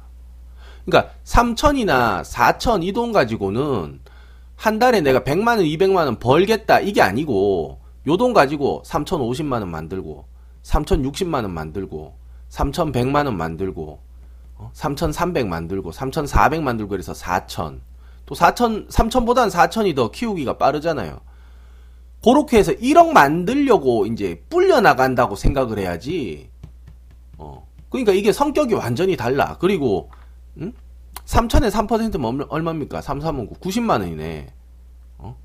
그러니까 0.86 1.12
3천이나 1.24 2.22
4천 2.22 2.84
이 2.84 2.92
돈 2.92 3.12
가지고는 3.12 4.00
한 4.56 4.78
달에 4.78 5.00
내가 5.02 5.20
100만 5.20 5.48
원, 5.48 5.58
200만 5.58 5.96
원 6.06 6.18
벌겠다 6.18 6.80
이게 6.80 7.02
아니고 7.02 7.80
요 8.06 8.16
돈 8.16 8.32
가지고 8.32 8.82
3,050만 8.86 9.52
원 9.54 9.70
만들고 9.70 10.24
3,060만 10.62 11.42
원 11.42 11.50
만들고 11.50 12.14
3,100만 12.50 13.26
원 13.26 13.36
만들고 13.36 14.00
3,300 14.72 15.44
어? 15.44 15.48
만들고 15.48 15.92
3,400 15.92 16.62
만들고 16.62 16.88
그래서 16.88 17.12
4천 17.12 17.80
또 18.26 18.34
4천, 18.34 18.88
3천보단 18.88 19.50
4천이 19.50 19.94
더 19.94 20.10
키우기가 20.10 20.58
빠르잖아요. 20.58 21.20
그렇게 22.24 22.58
해서 22.58 22.72
1억 22.72 23.12
만들려고 23.12 24.06
이제 24.06 24.42
불려 24.48 24.80
나간다고 24.80 25.36
생각을 25.36 25.78
해야지. 25.78 26.50
어. 27.38 27.66
그러니까 27.88 28.12
이게 28.12 28.32
성격이 28.32 28.74
완전히 28.74 29.16
달라. 29.16 29.56
그리고 29.60 30.10
음? 30.58 30.72
3천에 31.24 31.70
3%면 31.70 32.46
얼마입니까? 32.48 33.00
3, 33.00 33.18
3은 33.20 33.58
90만 33.60 34.00
원이네. 34.00 34.52
어? 35.18 35.36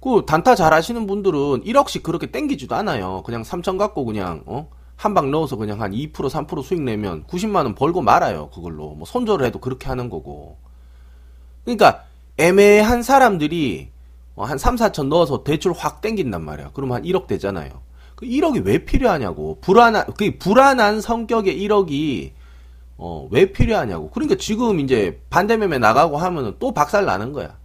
그 0.00 0.24
단타 0.26 0.54
잘 0.54 0.72
하시는 0.72 1.06
분들은 1.06 1.64
1억씩 1.64 2.02
그렇게 2.02 2.30
땡기지도 2.30 2.74
않아요. 2.76 3.22
그냥 3.24 3.42
3천 3.42 3.78
갖고 3.78 4.04
그냥 4.04 4.42
어? 4.46 4.68
한 4.96 5.14
방 5.14 5.30
넣어서 5.30 5.56
그냥 5.56 5.80
한 5.82 5.92
2% 5.92 6.12
3% 6.12 6.62
수익 6.62 6.82
내면 6.82 7.24
90만 7.24 7.56
원 7.56 7.74
벌고 7.74 8.00
말아요. 8.00 8.48
그걸로. 8.50 8.90
뭐 8.94 9.04
손절을 9.06 9.44
해도 9.46 9.58
그렇게 9.58 9.88
하는 9.88 10.08
거고. 10.08 10.56
그러니까 11.64 12.04
애매한 12.36 13.02
사람들이 13.02 13.90
어, 14.36 14.44
한 14.44 14.58
3, 14.58 14.76
4천 14.76 15.08
넣어서 15.08 15.44
대출 15.44 15.72
확 15.72 16.00
땡긴단 16.00 16.44
말이야. 16.44 16.70
그러면 16.74 16.96
한 16.96 17.02
1억 17.04 17.26
되잖아요. 17.26 17.82
그 18.14 18.26
1억이 18.26 18.64
왜 18.64 18.84
필요하냐고. 18.84 19.58
불안한, 19.60 20.06
그 20.16 20.36
불안한 20.38 21.00
성격의 21.00 21.56
1억이, 21.60 22.32
어, 22.96 23.28
왜 23.30 23.52
필요하냐고. 23.52 24.10
그러니까 24.10 24.36
지금 24.36 24.80
이제 24.80 25.22
반대매매 25.30 25.78
나가고 25.78 26.16
하면은 26.16 26.56
또 26.58 26.72
박살 26.72 27.04
나는 27.04 27.32
거야. 27.32 27.58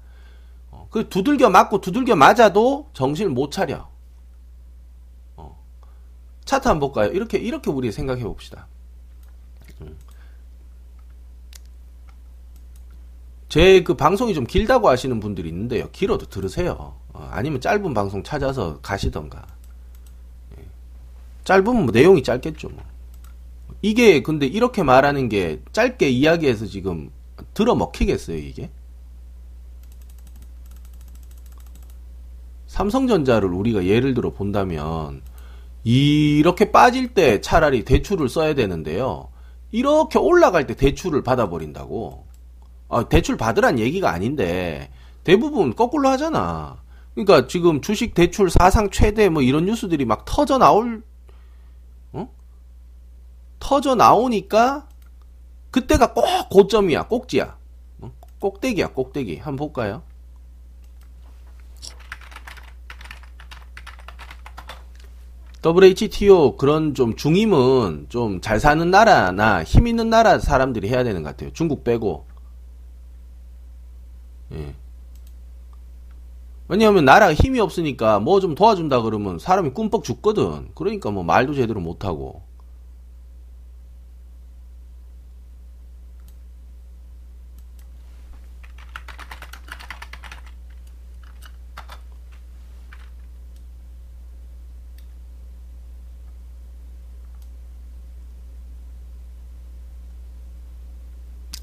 어, 0.72 0.88
그 0.90 1.10
두들겨 1.10 1.50
맞고 1.50 1.82
두들겨 1.82 2.16
맞아도 2.16 2.90
정신을 2.94 3.32
못 3.32 3.52
차려. 3.52 3.88
어. 5.38 5.64
차트 6.46 6.68
한번 6.68 6.92
볼까요? 6.92 7.12
이렇게, 7.12 7.38
이렇게 7.38 7.70
우리 7.70 7.92
생각해 7.92 8.24
봅시다. 8.24 8.68
제그 13.50 13.96
방송이 13.96 14.36
좀 14.36 14.46
길다고 14.46 14.90
하시는 14.90 15.20
분들이 15.20 15.50
있는데요. 15.50 15.90
길어도 15.92 16.28
들으세요. 16.28 16.96
어, 17.14 17.30
아니면 17.32 17.60
짧은 17.60 17.94
방송 17.96 18.24
찾아서 18.24 18.80
가시던가. 18.82 19.46
예. 20.58 20.66
짧으면 21.44 21.84
뭐 21.86 21.92
내용이 21.92 22.22
짧겠죠. 22.22 22.70
뭐. 22.70 22.84
이게 23.82 24.22
근데 24.22 24.46
이렇게 24.46 24.84
말하는 24.84 25.30
게 25.30 25.62
짧게 25.72 26.10
이야기해서 26.10 26.66
지금 26.66 27.12
들어 27.54 27.76
먹히겠어요, 27.76 28.38
이게? 28.38 28.70
삼성전자를 32.68 33.50
우리가 33.50 33.86
예를 33.86 34.14
들어 34.14 34.32
본다면 34.32 35.22
이렇게 35.84 36.72
빠질 36.72 37.14
때 37.14 37.42
차라리 37.42 37.84
대출을 37.84 38.30
써야 38.30 38.54
되는데요. 38.54 39.30
이렇게 39.72 40.20
올라갈 40.20 40.68
때 40.68 40.76
대출을 40.76 41.24
받아버린다고. 41.24 42.26
아, 42.90 43.04
대출 43.08 43.38
받으란 43.38 43.80
얘기가 43.80 44.12
아닌데 44.12 44.92
대부분 45.24 45.76
거꾸로 45.76 46.10
하잖아. 46.10 46.82
그러니까 47.14 47.48
지금 47.48 47.82
주식 47.82 48.14
대출 48.14 48.50
사상 48.50 48.90
최대 48.90 49.30
뭐 49.30 49.42
이런 49.42 49.66
뉴스들이 49.66 50.06
막 50.06 50.26
터져 50.26 50.58
나올 50.58 50.98
어? 50.98 51.09
터져 53.60 53.96
나오니까 53.96 54.88
그때가 55.72 56.14
꼭 56.14 56.26
고점이야, 56.50 57.08
꼭지야. 57.08 57.58
어? 58.02 58.12
꼭대기야, 58.40 58.94
꼭대기. 58.94 59.38
한번 59.38 59.56
볼까요? 59.58 60.02
WHTO 65.62 66.56
그런 66.56 66.94
좀 66.94 67.16
중임은 67.16 68.06
좀 68.10 68.40
잘 68.42 68.60
사는 68.60 68.90
나라나 68.90 69.64
힘 69.64 69.88
있는 69.88 70.10
나라 70.10 70.40
사람들이 70.40 70.88
해야 70.90 71.04
되는 71.04 71.22
것 71.24 71.30
같아요. 71.30 71.52
중국 71.54 71.84
빼고. 71.84 72.26
예. 74.54 74.74
왜냐하면 76.70 77.04
나라가 77.06 77.34
힘이 77.34 77.60
없으니까 77.60 78.20
뭐 78.20 78.40
좀 78.40 78.56
도와준다 78.56 79.02
그러면 79.02 79.38
사람이 79.40 79.72
꿈뻑 79.72 80.04
죽거든. 80.04 80.70
그러니까 80.76 81.12
뭐 81.12 81.24
말도 81.24 81.54
제대로 81.56 81.82
못하고. 81.82 82.42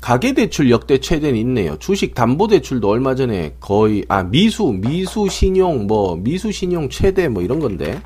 가계대출 0.07 0.71
역대 0.71 0.99
최대는 0.99 1.37
있네요. 1.41 1.77
주식 1.81 2.15
담보대출도 2.15 2.89
얼마 2.89 3.17
전에 3.17 3.57
거의, 3.59 4.05
아, 4.07 4.23
미수, 4.23 4.67
미수 4.81 5.29
신용, 5.29 5.89
뭐, 5.89 6.15
미수 6.15 6.53
신용 6.53 6.89
최대 6.89 7.27
뭐 7.27 7.43
이런 7.43 7.59
건데. 7.59 8.01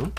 응? 0.00 0.10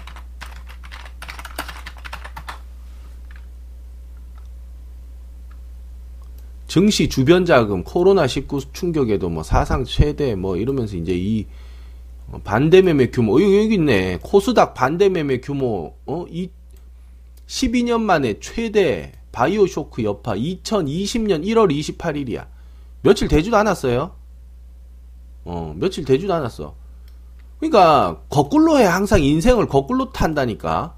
증시 6.67 7.09
주변 7.09 7.43
자금, 7.43 7.83
코로나19 7.83 8.71
충격에도 8.71 9.27
뭐 9.27 9.43
사상 9.43 9.83
최대 9.83 10.35
뭐 10.35 10.55
이러면서 10.55 10.95
이제 10.95 11.11
이 11.13 11.47
반대 12.45 12.81
매매 12.81 13.07
규모, 13.07 13.35
어, 13.35 13.41
여기 13.41 13.73
있네. 13.73 14.19
코스닥 14.21 14.73
반대 14.73 15.09
매매 15.09 15.41
규모, 15.41 15.97
어, 16.05 16.25
이 16.29 16.49
12년 17.45 17.99
만에 17.99 18.39
최대 18.39 19.16
바이오쇼크 19.31 20.03
여파 20.03 20.33
2020년 20.33 21.45
1월 21.45 21.71
28일이야. 21.71 22.47
며칠 23.01 23.27
되지도 23.27 23.57
않았어요. 23.57 24.11
어, 25.45 25.73
며칠 25.77 26.05
되지도 26.05 26.33
않았어. 26.33 26.75
그러니까 27.59 28.21
거꾸로 28.29 28.77
해 28.77 28.83
항상 28.83 29.23
인생을 29.23 29.67
거꾸로 29.67 30.11
탄다니까. 30.11 30.95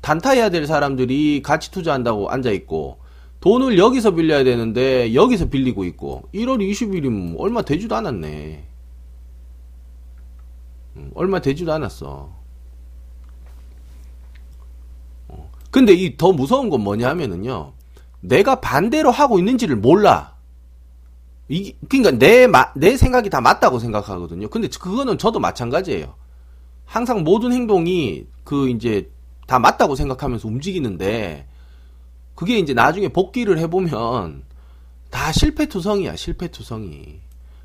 단타해야 0.00 0.50
될 0.50 0.66
사람들이 0.66 1.42
가치 1.42 1.70
투자한다고 1.70 2.28
앉아 2.28 2.50
있고 2.50 2.98
돈을 3.40 3.78
여기서 3.78 4.10
빌려야 4.10 4.44
되는데 4.44 5.14
여기서 5.14 5.48
빌리고 5.48 5.84
있고 5.84 6.28
1월 6.34 6.58
20일이면 6.58 7.36
얼마 7.38 7.62
되지도 7.62 7.94
않았네. 7.96 8.66
음, 10.96 11.10
얼마 11.14 11.40
되지도 11.40 11.72
않았어. 11.72 12.43
근데 15.74 15.92
이 15.92 16.16
더 16.16 16.30
무서운 16.30 16.70
건 16.70 16.82
뭐냐 16.82 17.08
하면은요. 17.08 17.72
내가 18.20 18.60
반대로 18.60 19.10
하고 19.10 19.40
있는지를 19.40 19.74
몰라. 19.74 20.36
이 21.48 21.74
그러니까 21.88 22.12
내, 22.12 22.46
내 22.76 22.96
생각이 22.96 23.28
다 23.28 23.40
맞다고 23.40 23.80
생각하거든요. 23.80 24.48
근데 24.50 24.68
그거는 24.68 25.18
저도 25.18 25.40
마찬가지예요. 25.40 26.14
항상 26.84 27.24
모든 27.24 27.52
행동이 27.52 28.24
그 28.44 28.68
이제 28.68 29.10
다 29.48 29.58
맞다고 29.58 29.96
생각하면서 29.96 30.46
움직이는데 30.46 31.48
그게 32.36 32.60
이제 32.60 32.72
나중에 32.72 33.08
복귀를 33.08 33.58
해보면 33.58 34.44
다 35.10 35.32
실패투성이야, 35.32 36.14
실패투성이. 36.14 37.18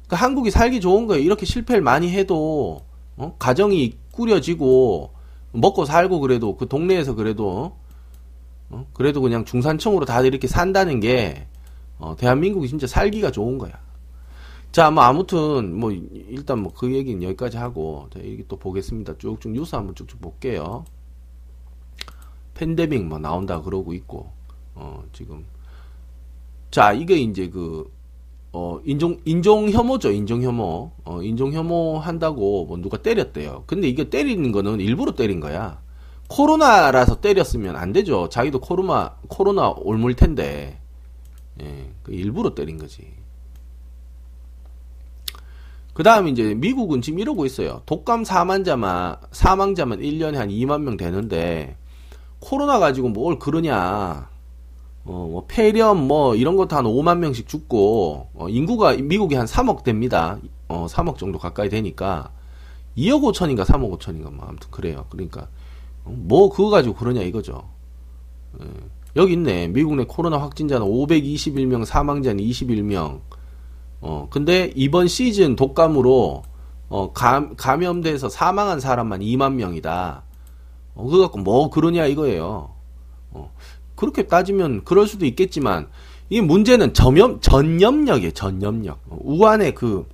그러니까 0.08 0.16
한국이 0.16 0.50
살기 0.50 0.82
좋은 0.82 1.06
거예요. 1.06 1.24
이렇게 1.24 1.46
실패를 1.46 1.84
많이 1.84 2.10
해도, 2.10 2.82
어? 3.18 3.36
가정이 3.38 3.98
꾸려지고, 4.12 5.14
먹고 5.52 5.86
살고 5.86 6.22
그래도, 6.22 6.58
그 6.58 6.68
동네에서 6.68 7.14
그래도, 7.14 7.50
어? 7.50 7.89
그래도 8.94 9.22
그냥 9.22 9.46
중산층으로 9.46 10.06
다들 10.06 10.28
이렇게 10.28 10.48
산다는 10.48 11.00
게 11.00 11.48
어, 11.98 12.16
대한민국이 12.16 12.68
진짜 12.68 12.88
살기가 12.88 13.32
좋은 13.32 13.58
거야. 13.58 13.74
자, 14.72 14.92
뭐 14.92 15.04
아무튼 15.04 15.78
뭐 15.80 15.92
일단 15.92 16.60
뭐 16.60 16.72
그 16.74 16.94
얘기는 16.94 17.22
여기까지 17.24 17.58
하고 17.58 18.08
자, 18.14 18.20
여기 18.20 18.46
또 18.48 18.56
보겠습니다. 18.58 19.18
쭉쭉 19.18 19.52
뉴스 19.52 19.76
한번 19.76 19.96
쭉쭉 19.96 20.22
볼게요. 20.22 20.86
팬데믹 22.54 23.06
뭐 23.06 23.18
나온다 23.20 23.62
그러고 23.62 23.94
있고 23.94 24.32
어, 24.76 25.04
지금 25.14 25.46
자, 26.72 26.94
이게 26.94 27.18
이제 27.18 27.50
그 27.50 27.92
어, 28.52 28.80
인종, 28.84 29.20
인종 29.26 29.70
혐오죠, 29.70 30.12
인종 30.12 30.42
혐오. 30.42 30.92
어, 31.06 31.22
인종 31.22 31.54
혐오 31.54 32.00
한다고 32.00 32.66
뭐 32.66 32.78
누가 32.78 32.98
때렸대요. 32.98 33.64
근데 33.68 33.88
이게 33.88 34.10
때리는 34.10 34.52
거는 34.52 34.80
일부러 34.80 35.14
때린 35.14 35.40
거야. 35.40 35.82
코로나라서 36.30 37.20
때렸으면 37.20 37.76
안 37.76 37.92
되죠. 37.92 38.30
자기도 38.30 38.60
코로나 38.62 39.16
코로나 39.28 39.70
올물 39.70 40.16
텐데 40.16 40.80
예, 41.62 41.92
그 42.04 42.14
일부러 42.14 42.56
때린 42.56 42.78
거지. 42.78 43.12
그 45.94 46.04
다음 46.04 46.30
이제 46.30 46.54
미국은 46.54 47.02
지금 47.02 47.20
이러고 47.20 47.46
있어요. 47.46 47.82
독감 47.86 48.24
사망자만 48.24 49.18
사망자만 49.32 50.00
1년에 50.00 50.36
한 50.36 50.50
2만 50.50 50.84
명 50.84 50.96
되는데 50.96 51.76
코로나 52.40 52.80
가지고 52.80 53.10
뭘 53.10 53.38
그러냐. 53.38 54.30
어, 55.06 55.28
뭐 55.32 55.46
폐렴 55.48 56.08
뭐 56.08 56.36
이런 56.36 56.56
것도 56.56 56.76
한 56.76 56.86
5만 56.86 57.18
명씩 57.18 57.48
죽고 57.48 58.30
어, 58.36 58.48
인구가 58.50 58.94
미국이 58.94 59.36
한 59.36 59.48
3억 59.48 59.84
됩니다. 59.84 60.38
어, 60.68 60.86
3억 60.88 61.18
정도 61.18 61.40
가까이 61.40 61.70
되니까 61.70 62.32
2억 62.96 63.24
5천인가 63.34 63.66
3억 63.66 63.98
5천인가 63.98 64.32
뭐 64.32 64.46
아무튼 64.48 64.70
그래요. 64.70 65.06
그러니까 65.10 65.48
뭐 66.04 66.50
그거 66.50 66.70
가지고 66.70 66.96
그러냐 66.96 67.22
이거죠. 67.22 67.64
예. 68.62 68.66
여기 69.16 69.34
있네. 69.34 69.68
미국 69.70 69.96
내 69.96 70.06
코로나 70.06 70.38
확진자는 70.38 70.86
521명, 70.86 71.86
사망자는 71.86 72.44
21명. 72.44 73.22
어, 74.02 74.28
근데 74.30 74.72
이번 74.76 75.08
시즌 75.08 75.56
독감으로 75.56 76.44
어, 76.90 77.12
감, 77.14 77.56
감염돼서 77.56 78.30
사망한 78.30 78.80
사람만 78.80 79.20
2만 79.22 79.54
명이다. 79.54 80.24
어, 80.96 81.04
그거 81.06 81.20
갖고 81.20 81.40
뭐 81.40 81.70
그러냐 81.70 82.06
이거예요. 82.06 82.72
어, 83.32 83.52
그렇게 83.96 84.28
따지면 84.28 84.84
그럴 84.86 85.08
수도 85.08 85.26
있겠지만 85.26 85.90
이 86.30 86.42
문제는 86.42 86.94
전염 86.94 87.42
전염력이에요. 87.42 88.32
전염력. 88.32 89.00
어, 89.10 89.18
우한에 89.22 89.72
그 89.74 90.08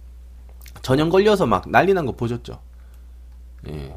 전염 0.81 1.09
걸려서 1.09 1.45
막 1.45 1.69
난리 1.69 1.93
난 1.93 2.05
거 2.05 2.11
보셨죠? 2.13 2.59
예. 3.69 3.95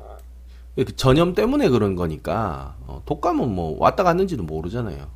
그 0.84 0.94
전염 0.96 1.34
때문에 1.34 1.68
그런 1.68 1.94
거니까 1.96 2.76
어, 2.86 3.02
독감은 3.04 3.48
뭐 3.54 3.76
왔다 3.80 4.02
갔는지도 4.04 4.42
모르잖아요. 4.44 5.06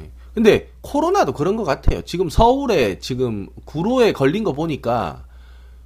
예. 0.00 0.10
근데 0.34 0.70
코로나도 0.80 1.32
그런 1.32 1.56
것 1.56 1.64
같아요. 1.64 2.02
지금 2.02 2.28
서울에 2.28 2.98
지금 2.98 3.48
구로에 3.64 4.12
걸린 4.12 4.42
거 4.44 4.52
보니까 4.52 5.24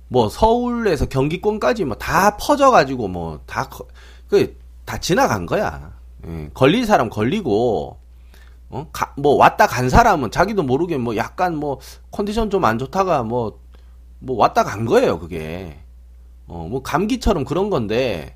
뭐 0.09 0.29
서울에서 0.29 1.07
경기권까지 1.07 1.85
뭐 1.85 1.97
다 1.99 2.37
퍼져가지고 2.37 3.09
뭐 3.09 3.41
다 3.47 3.69
그 4.29 4.57
다 4.87 4.99
지나간 4.99 5.47
거야. 5.47 5.93
예. 6.27 6.51
걸린 6.55 6.87
사람 6.87 7.11
걸리고 7.11 7.99
어? 8.71 8.87
가, 8.93 9.13
뭐 9.17 9.35
왔다 9.37 9.67
간 9.67 9.89
사람은 9.91 10.31
자기도 10.31 10.63
모르게 10.63 10.97
뭐 10.97 11.17
약간 11.17 11.57
뭐 11.57 11.81
컨디션 12.13 12.51
좀 12.51 12.65
안 12.65 12.79
좋다가 12.79 13.23
뭐뭐 13.25 13.59
뭐 14.21 14.37
왔다 14.39 14.63
간 14.65 14.85
거예요 14.87 15.19
그게. 15.19 15.77
어 16.49 16.67
뭐 16.71 16.83
감기처럼 16.83 17.45
그런 17.45 17.69
건데 17.71 18.36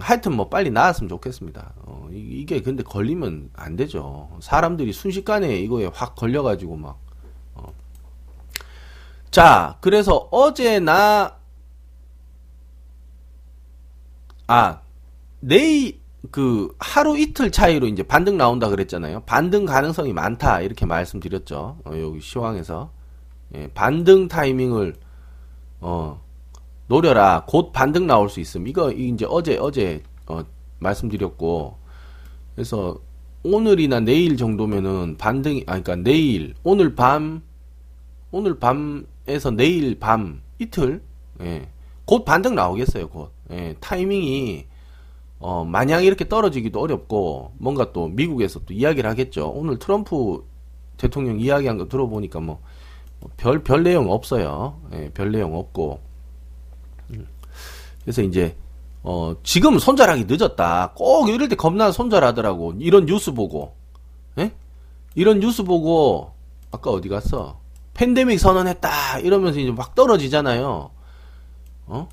하여튼 0.00 0.34
뭐 0.34 0.48
빨리 0.48 0.70
나았으면 0.70 1.08
좋겠습니다. 1.08 1.74
어, 1.76 2.08
이게 2.12 2.60
근데 2.60 2.82
걸리면 2.82 3.50
안 3.54 3.76
되죠. 3.76 4.36
사람들이 4.40 4.92
순식간에 4.92 5.56
이거에 5.60 5.86
확 5.86 6.16
걸려가지고 6.16 6.76
막. 6.76 6.98
어. 7.54 7.72
자, 9.30 9.78
그래서 9.80 10.28
어제 10.32 10.80
나, 10.80 11.36
아, 14.48 14.80
내일, 15.40 16.00
그, 16.32 16.74
하루 16.80 17.16
이틀 17.16 17.52
차이로 17.52 17.86
이제 17.86 18.02
반등 18.02 18.36
나온다 18.36 18.68
그랬잖아요. 18.68 19.20
반등 19.20 19.66
가능성이 19.66 20.12
많다. 20.12 20.60
이렇게 20.62 20.84
말씀드렸죠. 20.84 21.78
어, 21.84 21.90
여기 22.00 22.20
시황에서. 22.20 22.90
예, 23.54 23.68
반등 23.68 24.26
타이밍을, 24.26 24.96
어, 25.80 26.25
노려라. 26.88 27.44
곧 27.46 27.72
반등 27.72 28.06
나올 28.06 28.28
수 28.28 28.40
있음. 28.40 28.66
이거 28.68 28.92
이제 28.92 29.26
어제 29.28 29.56
어제 29.58 30.02
어, 30.26 30.44
말씀드렸고 30.78 31.76
그래서 32.54 32.98
오늘이나 33.42 34.00
내일 34.00 34.36
정도면은 34.36 35.16
반등이 35.18 35.64
아 35.66 35.80
그러니까 35.80 35.96
내일 35.96 36.54
오늘 36.62 36.94
밤 36.94 37.42
오늘 38.30 38.58
밤에서 38.58 39.50
내일 39.52 39.98
밤 39.98 40.42
이틀 40.58 41.02
예. 41.40 41.68
곧 42.04 42.24
반등 42.24 42.54
나오겠어요. 42.54 43.08
곧 43.08 43.30
예. 43.50 43.74
타이밍이 43.80 44.66
어, 45.38 45.64
마냥 45.64 46.02
이렇게 46.04 46.28
떨어지기도 46.28 46.80
어렵고 46.80 47.52
뭔가 47.58 47.92
또 47.92 48.08
미국에서 48.08 48.60
또 48.64 48.72
이야기를 48.72 49.08
하겠죠. 49.10 49.50
오늘 49.50 49.78
트럼프 49.78 50.44
대통령 50.96 51.38
이야기한 51.38 51.76
거 51.78 51.88
들어보니까 51.88 52.40
뭐 52.40 52.60
별별 53.36 53.64
별 53.64 53.82
내용 53.82 54.10
없어요. 54.10 54.80
예, 54.92 55.10
별 55.12 55.30
내용 55.30 55.54
없고 55.56 56.00
그래서 58.06 58.22
이제 58.22 58.56
어 59.02 59.34
지금 59.42 59.80
손절하기 59.80 60.26
늦었다. 60.28 60.92
꼭 60.94 61.28
이럴 61.28 61.48
때 61.48 61.56
겁나 61.56 61.90
손절하더라고. 61.90 62.74
이런 62.78 63.04
뉴스 63.04 63.34
보고. 63.34 63.74
예? 64.38 64.52
이런 65.16 65.40
뉴스 65.40 65.64
보고 65.64 66.30
아까 66.70 66.92
어디 66.92 67.08
갔어? 67.08 67.58
팬데믹 67.94 68.38
선언했다. 68.38 69.18
이러면서 69.20 69.58
이제 69.58 69.72
막 69.72 69.96
떨어지잖아요. 69.96 70.90
어? 71.86 72.08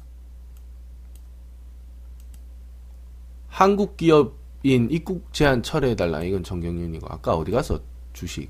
한국 3.49 3.95
기업인 3.95 4.89
입국 4.89 5.31
제한 5.31 5.61
철회해 5.61 5.95
달라. 5.95 6.23
이건 6.23 6.43
전경련이고. 6.43 7.05
아까 7.07 7.35
어디 7.35 7.51
갔어? 7.51 7.79
주식. 8.13 8.49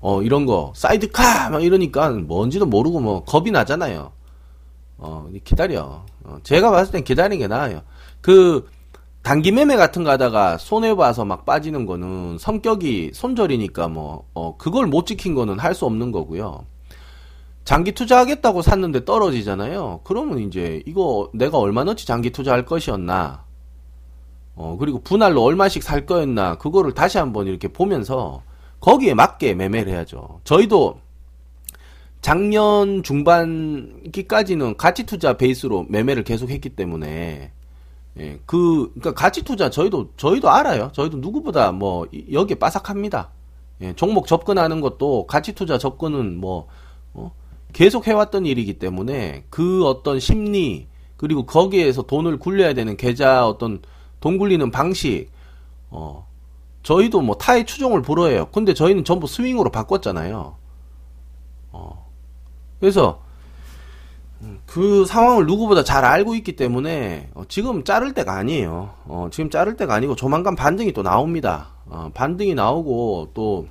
어, 0.00 0.22
이런 0.22 0.46
거 0.46 0.72
사이드카 0.76 1.50
막 1.50 1.64
이러니까 1.64 2.10
뭔지도 2.10 2.66
모르고 2.66 3.00
뭐 3.00 3.24
겁이 3.24 3.50
나잖아요. 3.50 4.12
어, 4.96 5.28
기다려. 5.44 6.04
어, 6.24 6.36
제가 6.42 6.70
봤을 6.70 6.92
땐 6.92 7.04
기다리는 7.04 7.38
게 7.38 7.46
나아요. 7.48 7.82
그, 8.20 8.68
단기 9.22 9.52
매매 9.52 9.76
같은 9.76 10.04
거 10.04 10.10
하다가 10.10 10.58
손해봐서 10.58 11.24
막 11.24 11.46
빠지는 11.46 11.86
거는 11.86 12.36
성격이 12.38 13.12
손절이니까 13.14 13.88
뭐, 13.88 14.26
어, 14.34 14.56
그걸 14.58 14.86
못 14.86 15.06
지킨 15.06 15.34
거는 15.34 15.58
할 15.58 15.74
수 15.74 15.86
없는 15.86 16.12
거고요. 16.12 16.66
장기 17.64 17.92
투자하겠다고 17.92 18.60
샀는데 18.60 19.06
떨어지잖아요. 19.06 20.00
그러면 20.04 20.40
이제 20.40 20.82
이거 20.86 21.30
내가 21.32 21.56
얼마나치 21.58 22.06
장기 22.06 22.30
투자할 22.30 22.66
것이었나. 22.66 23.44
어, 24.54 24.76
그리고 24.78 25.00
분할로 25.00 25.42
얼마씩 25.42 25.82
살 25.82 26.04
거였나. 26.04 26.56
그거를 26.58 26.92
다시 26.92 27.16
한번 27.16 27.46
이렇게 27.46 27.68
보면서 27.68 28.42
거기에 28.80 29.14
맞게 29.14 29.54
매매를 29.54 29.90
해야죠. 29.90 30.40
저희도 30.44 31.00
작년 32.24 33.02
중반기까지는 33.02 34.78
가치 34.78 35.04
투자 35.04 35.36
베이스로 35.36 35.84
매매를 35.90 36.24
계속 36.24 36.48
했기 36.48 36.70
때문에 36.70 37.52
예, 38.18 38.40
그 38.46 38.90
그러니까 38.94 39.12
가치 39.12 39.42
투자 39.42 39.68
저희도 39.68 40.12
저희도 40.16 40.48
알아요. 40.48 40.90
저희도 40.94 41.18
누구보다 41.18 41.72
뭐 41.72 42.08
여기에 42.32 42.58
빠삭합니다. 42.58 43.28
예, 43.82 43.92
종목 43.96 44.26
접근하는 44.26 44.80
것도 44.80 45.26
가치 45.26 45.52
투자 45.52 45.76
접근은 45.76 46.40
뭐 46.40 46.66
어, 47.12 47.30
계속 47.74 48.06
해왔던 48.06 48.46
일이기 48.46 48.78
때문에 48.78 49.44
그 49.50 49.86
어떤 49.86 50.18
심리 50.18 50.86
그리고 51.18 51.44
거기에서 51.44 52.04
돈을 52.04 52.38
굴려야 52.38 52.72
되는 52.72 52.96
계좌 52.96 53.46
어떤 53.46 53.82
돈 54.20 54.38
굴리는 54.38 54.70
방식 54.70 55.28
어 55.90 56.26
저희도 56.84 57.20
뭐 57.20 57.36
타의 57.36 57.66
추종을 57.66 58.00
불어해요. 58.00 58.46
근데 58.46 58.72
저희는 58.72 59.04
전부 59.04 59.26
스윙으로 59.26 59.68
바꿨잖아요. 59.68 60.56
어 61.72 62.03
그래서 62.84 63.22
그 64.66 65.06
상황을 65.06 65.46
누구보다 65.46 65.84
잘 65.84 66.04
알고 66.04 66.34
있기 66.34 66.54
때문에 66.54 67.30
어, 67.32 67.44
지금 67.48 67.82
자를 67.82 68.12
때가 68.12 68.36
아니에요. 68.36 68.90
어, 69.06 69.28
지금 69.32 69.48
자를 69.48 69.78
때가 69.78 69.94
아니고 69.94 70.16
조만간 70.16 70.54
반등이 70.54 70.92
또 70.92 71.02
나옵니다. 71.02 71.68
어, 71.86 72.10
반등이 72.12 72.54
나오고 72.54 73.30
또 73.32 73.68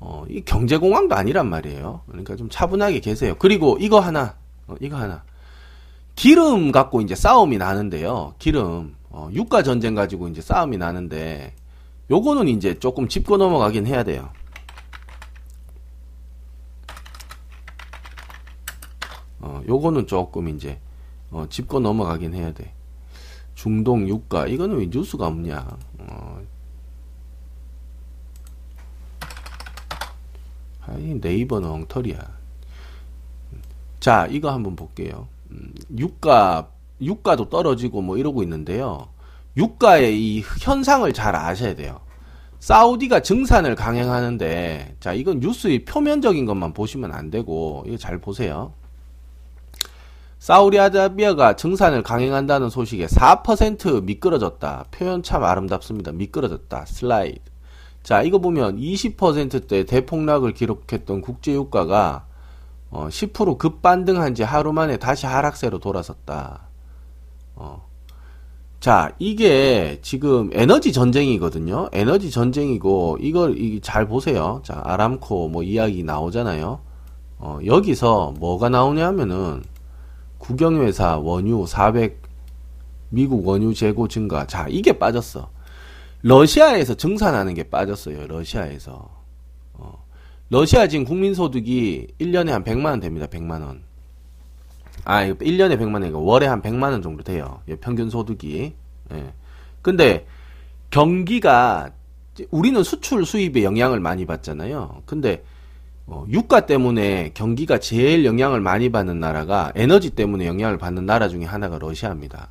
어, 0.00 0.24
이 0.28 0.40
경제공황도 0.40 1.14
아니란 1.14 1.48
말이에요. 1.48 2.00
그러니까 2.08 2.34
좀 2.34 2.48
차분하게 2.50 2.98
계세요. 2.98 3.36
그리고 3.38 3.76
이거 3.78 4.00
하나, 4.00 4.34
어, 4.66 4.74
이거 4.80 4.96
하나. 4.96 5.22
기름 6.16 6.72
갖고 6.72 7.00
이제 7.00 7.14
싸움이 7.14 7.58
나는데요. 7.58 8.34
기름, 8.40 8.96
어, 9.10 9.28
유가 9.32 9.62
전쟁 9.62 9.94
가지고 9.94 10.26
이제 10.26 10.42
싸움이 10.42 10.78
나는데, 10.78 11.54
요거는 12.10 12.48
이제 12.48 12.76
조금 12.80 13.06
짚고 13.06 13.36
넘어가긴 13.36 13.86
해야 13.86 14.02
돼요. 14.02 14.30
어, 19.46 19.62
요거는 19.68 20.08
조금 20.08 20.48
이제 20.48 20.80
어, 21.30 21.46
짚고 21.48 21.78
넘어가긴 21.78 22.34
해야 22.34 22.52
돼. 22.52 22.72
중동 23.54 24.08
유가 24.08 24.46
이거는 24.46 24.76
왜 24.76 24.86
뉴스가 24.90 25.28
없냐? 25.28 25.64
어, 25.98 26.40
아니 30.82 31.14
네이버는 31.20 31.68
엉터리야. 31.70 32.18
자 34.00 34.26
이거 34.26 34.52
한번 34.52 34.74
볼게요. 34.74 35.28
음, 35.52 35.72
유가 35.96 36.68
유가도 37.00 37.48
떨어지고 37.48 38.02
뭐 38.02 38.18
이러고 38.18 38.42
있는데요. 38.42 39.08
유가의 39.56 40.20
이 40.20 40.42
현상을 40.60 41.10
잘 41.12 41.36
아셔야 41.36 41.74
돼요. 41.74 42.00
사우디가 42.58 43.20
증산을 43.20 43.76
강행하는데 43.76 44.96
자 44.98 45.12
이건 45.12 45.38
뉴스의 45.40 45.84
표면적인 45.84 46.46
것만 46.46 46.72
보시면 46.72 47.12
안 47.12 47.30
되고 47.30 47.84
이거 47.86 47.96
잘 47.96 48.18
보세요. 48.18 48.72
사우디아라비아가 50.46 51.56
증산을 51.56 52.04
강행한다는 52.04 52.70
소식에 52.70 53.06
4% 53.06 54.04
미끄러졌다. 54.04 54.84
표현 54.92 55.24
참 55.24 55.42
아름답습니다. 55.42 56.12
미끄러졌다. 56.12 56.84
슬라이드. 56.86 57.40
자, 58.04 58.22
이거 58.22 58.38
보면 58.38 58.76
20%대 58.76 59.84
대폭락을 59.86 60.54
기록했던 60.54 61.20
국제유가가 61.20 62.26
어, 62.92 63.08
10% 63.10 63.58
급반등한 63.58 64.36
지 64.36 64.44
하루 64.44 64.72
만에 64.72 64.98
다시 64.98 65.26
하락세로 65.26 65.80
돌아섰다. 65.80 66.68
어. 67.56 67.84
자, 68.78 69.10
이게 69.18 69.98
지금 70.00 70.50
에너지 70.52 70.92
전쟁이거든요. 70.92 71.88
에너지 71.90 72.30
전쟁이고 72.30 73.18
이걸 73.20 73.80
잘 73.82 74.06
보세요. 74.06 74.60
자, 74.62 74.80
아람코 74.84 75.48
뭐 75.48 75.64
이야기 75.64 76.04
나오잖아요. 76.04 76.78
어, 77.38 77.58
여기서 77.66 78.34
뭐가 78.38 78.68
나오냐 78.68 79.08
하면은 79.08 79.64
국영회사 80.38 81.18
원유 81.18 81.66
400 81.66 82.22
미국 83.10 83.46
원유 83.46 83.74
재고 83.74 84.08
증가. 84.08 84.46
자, 84.46 84.66
이게 84.68 84.98
빠졌어. 84.98 85.50
러시아에서 86.22 86.94
증산하는 86.94 87.54
게 87.54 87.62
빠졌어요. 87.64 88.26
러시아에서. 88.26 89.08
어. 89.74 90.04
러시아 90.50 90.88
지금 90.88 91.04
국민 91.04 91.34
소득이 91.34 92.08
1년에 92.20 92.50
한 92.50 92.64
100만 92.64 92.86
원 92.86 93.00
됩니다. 93.00 93.26
100만 93.26 93.62
원. 93.62 93.82
아, 95.04 95.24
1년에 95.24 95.78
100만 95.78 95.94
원이고 95.94 96.24
월에 96.24 96.46
한 96.46 96.62
100만 96.62 96.90
원 96.90 97.02
정도 97.02 97.22
돼요. 97.22 97.60
평균 97.80 98.10
소득이. 98.10 98.74
예. 99.12 99.32
근데 99.82 100.26
경기가 100.90 101.92
우리는 102.50 102.82
수출 102.82 103.24
수입에 103.24 103.62
영향을 103.62 104.00
많이 104.00 104.26
받잖아요. 104.26 105.02
근데 105.06 105.44
어, 106.06 106.24
유가 106.28 106.66
때문에 106.66 107.32
경기가 107.34 107.78
제일 107.78 108.24
영향을 108.24 108.60
많이 108.60 108.90
받는 108.90 109.18
나라가 109.18 109.72
에너지 109.74 110.10
때문에 110.10 110.46
영향을 110.46 110.78
받는 110.78 111.04
나라 111.04 111.28
중에 111.28 111.44
하나가 111.44 111.78
러시아입니다. 111.78 112.48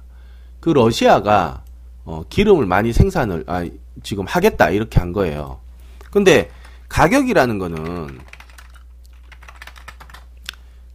그 0.59 0.69
러시아가 0.69 1.63
어, 2.03 2.23
기름을 2.29 2.65
많이 2.65 2.91
생산을 2.91 3.45
아, 3.47 3.65
지금 4.03 4.25
하겠다 4.25 4.69
이렇게 4.69 4.99
한 4.99 5.13
거예요. 5.13 5.61
근데 6.11 6.49
가격이라는 6.89 7.57
거는 7.57 8.19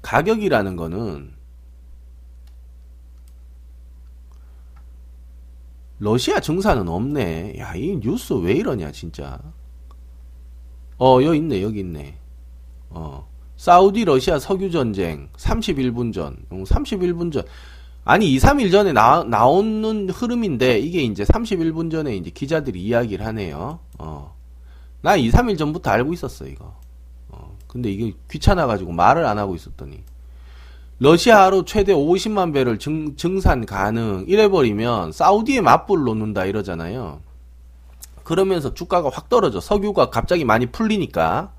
가격이라는 0.03 0.77
거는 0.77 1.33
러시아 5.99 6.41
증사는 6.41 6.89
없네. 6.89 7.59
야, 7.59 7.75
이 7.75 7.99
뉴스 8.01 8.33
왜 8.33 8.55
이러냐, 8.55 8.91
진짜. 8.91 9.39
어, 10.99 11.23
여기 11.23 11.39
있네, 11.39 11.63
여기 11.63 11.81
있네. 11.81 12.20
어. 12.91 13.29
사우디 13.57 14.05
러시아 14.05 14.39
석유 14.39 14.71
전쟁 14.71 15.29
31분 15.37 16.13
전. 16.13 16.37
31분 16.51 17.33
전. 17.33 17.43
아니 18.05 18.33
2, 18.33 18.39
3일 18.39 18.73
전에 18.73 18.93
나, 18.93 19.23
나오는 19.23 20.09
흐름인데 20.09 20.79
이게 20.79 21.03
이제 21.03 21.23
31분 21.25 21.91
전에 21.91 22.17
이제 22.17 22.31
기자들이 22.31 22.81
이야기를 22.81 23.25
하네요. 23.27 23.81
어. 23.99 24.35
나 25.03 25.17
2, 25.17 25.31
3일 25.31 25.59
전부터 25.59 25.91
알고 25.91 26.13
있었어, 26.13 26.47
이거. 26.47 26.75
어. 27.29 27.57
근데 27.67 27.91
이게 27.91 28.13
귀찮아 28.31 28.67
가지고 28.67 28.93
말을 28.93 29.27
안 29.27 29.39
하고 29.39 29.55
있었더니 29.55 30.03
러시아 30.99 31.45
하루 31.45 31.65
최대 31.65 31.95
50만 31.95 32.53
배를 32.53 32.79
증, 32.79 33.17
증산 33.17 33.65
가능 33.65 34.25
이래 34.29 34.49
버리면 34.49 35.13
사우디에 35.13 35.61
맞불 35.63 36.05
놓는다 36.05 36.45
이러잖아요. 36.45 37.21
그러면서 38.23 38.75
주가가 38.75 39.11
확 39.11 39.29
떨어져. 39.29 39.61
석유가 39.61 40.11
갑자기 40.11 40.45
많이 40.45 40.67
풀리니까 40.67 41.53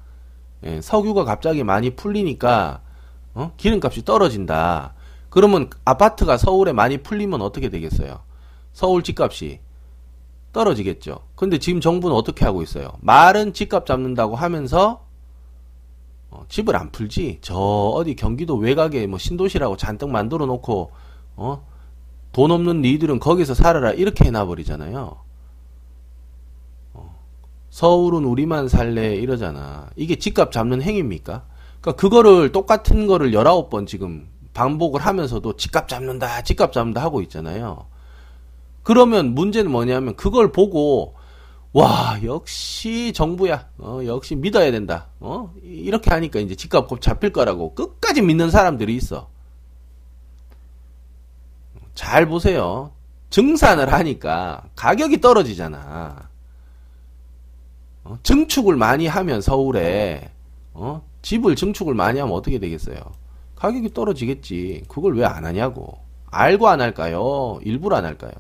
예, 0.63 0.81
석유가 0.81 1.23
갑자기 1.23 1.63
많이 1.63 1.91
풀리니까 1.91 2.81
어? 3.33 3.53
기름값이 3.57 4.05
떨어진다. 4.05 4.93
그러면 5.29 5.69
아파트가 5.85 6.37
서울에 6.37 6.73
많이 6.73 6.97
풀리면 6.97 7.41
어떻게 7.41 7.69
되겠어요? 7.69 8.19
서울 8.73 9.03
집값이 9.03 9.59
떨어지겠죠. 10.51 11.19
근데 11.35 11.57
지금 11.57 11.79
정부는 11.79 12.15
어떻게 12.15 12.45
하고 12.45 12.61
있어요? 12.61 12.91
말은 12.99 13.53
집값 13.53 13.85
잡는다고 13.85 14.35
하면서 14.35 15.05
어, 16.29 16.45
집을 16.47 16.75
안 16.75 16.91
풀지. 16.91 17.39
저 17.41 17.55
어디 17.55 18.15
경기도 18.15 18.55
외곽에 18.55 19.07
뭐 19.07 19.17
신도시라고 19.17 19.77
잔뜩 19.77 20.09
만들어 20.09 20.45
놓고 20.45 20.91
어? 21.37 21.65
돈 22.31 22.51
없는 22.51 22.81
니들은 22.81 23.19
거기서 23.19 23.53
살아라 23.53 23.91
이렇게 23.91 24.25
해놔 24.25 24.45
버리잖아요. 24.45 25.17
서울은 27.71 28.25
우리만 28.25 28.67
살래 28.67 29.15
이러잖아. 29.15 29.89
이게 29.95 30.17
집값 30.17 30.51
잡는 30.51 30.81
행위입니까? 30.81 31.45
그러니까 31.79 31.99
그거를 31.99 32.51
똑같은 32.51 33.07
거를 33.07 33.31
19번 33.31 33.87
지금 33.87 34.27
반복을 34.53 35.01
하면서도 35.01 35.55
집값 35.55 35.87
잡는다, 35.87 36.43
집값 36.43 36.73
잡는다 36.73 37.01
하고 37.01 37.21
있잖아요. 37.21 37.87
그러면 38.83 39.33
문제는 39.33 39.71
뭐냐면 39.71 40.15
그걸 40.17 40.51
보고 40.51 41.15
와 41.71 42.19
역시 42.25 43.13
정부야, 43.15 43.69
어, 43.77 44.01
역시 44.05 44.35
믿어야 44.35 44.69
된다. 44.71 45.07
어? 45.21 45.53
이렇게 45.63 46.11
하니까 46.11 46.41
이제 46.41 46.55
집값 46.55 46.89
곧 46.89 46.99
잡힐 46.99 47.31
거라고 47.31 47.73
끝까지 47.73 48.21
믿는 48.21 48.51
사람들이 48.51 48.93
있어. 48.97 49.29
잘 51.95 52.25
보세요. 52.25 52.91
증산을 53.29 53.93
하니까 53.93 54.63
가격이 54.75 55.21
떨어지잖아. 55.21 56.30
어? 58.11 58.17
증축을 58.23 58.75
많이 58.75 59.07
하면 59.07 59.41
서울에 59.41 60.29
어? 60.73 61.01
집을 61.21 61.55
증축을 61.55 61.93
많이 61.93 62.19
하면 62.19 62.35
어떻게 62.35 62.59
되겠어요? 62.59 62.97
가격이 63.55 63.93
떨어지겠지. 63.93 64.83
그걸 64.87 65.15
왜 65.15 65.23
안 65.25 65.45
하냐고. 65.45 65.99
알고 66.31 66.67
안 66.67 66.81
할까요? 66.81 67.59
일부러 67.63 67.97
안 67.97 68.05
할까요? 68.05 68.31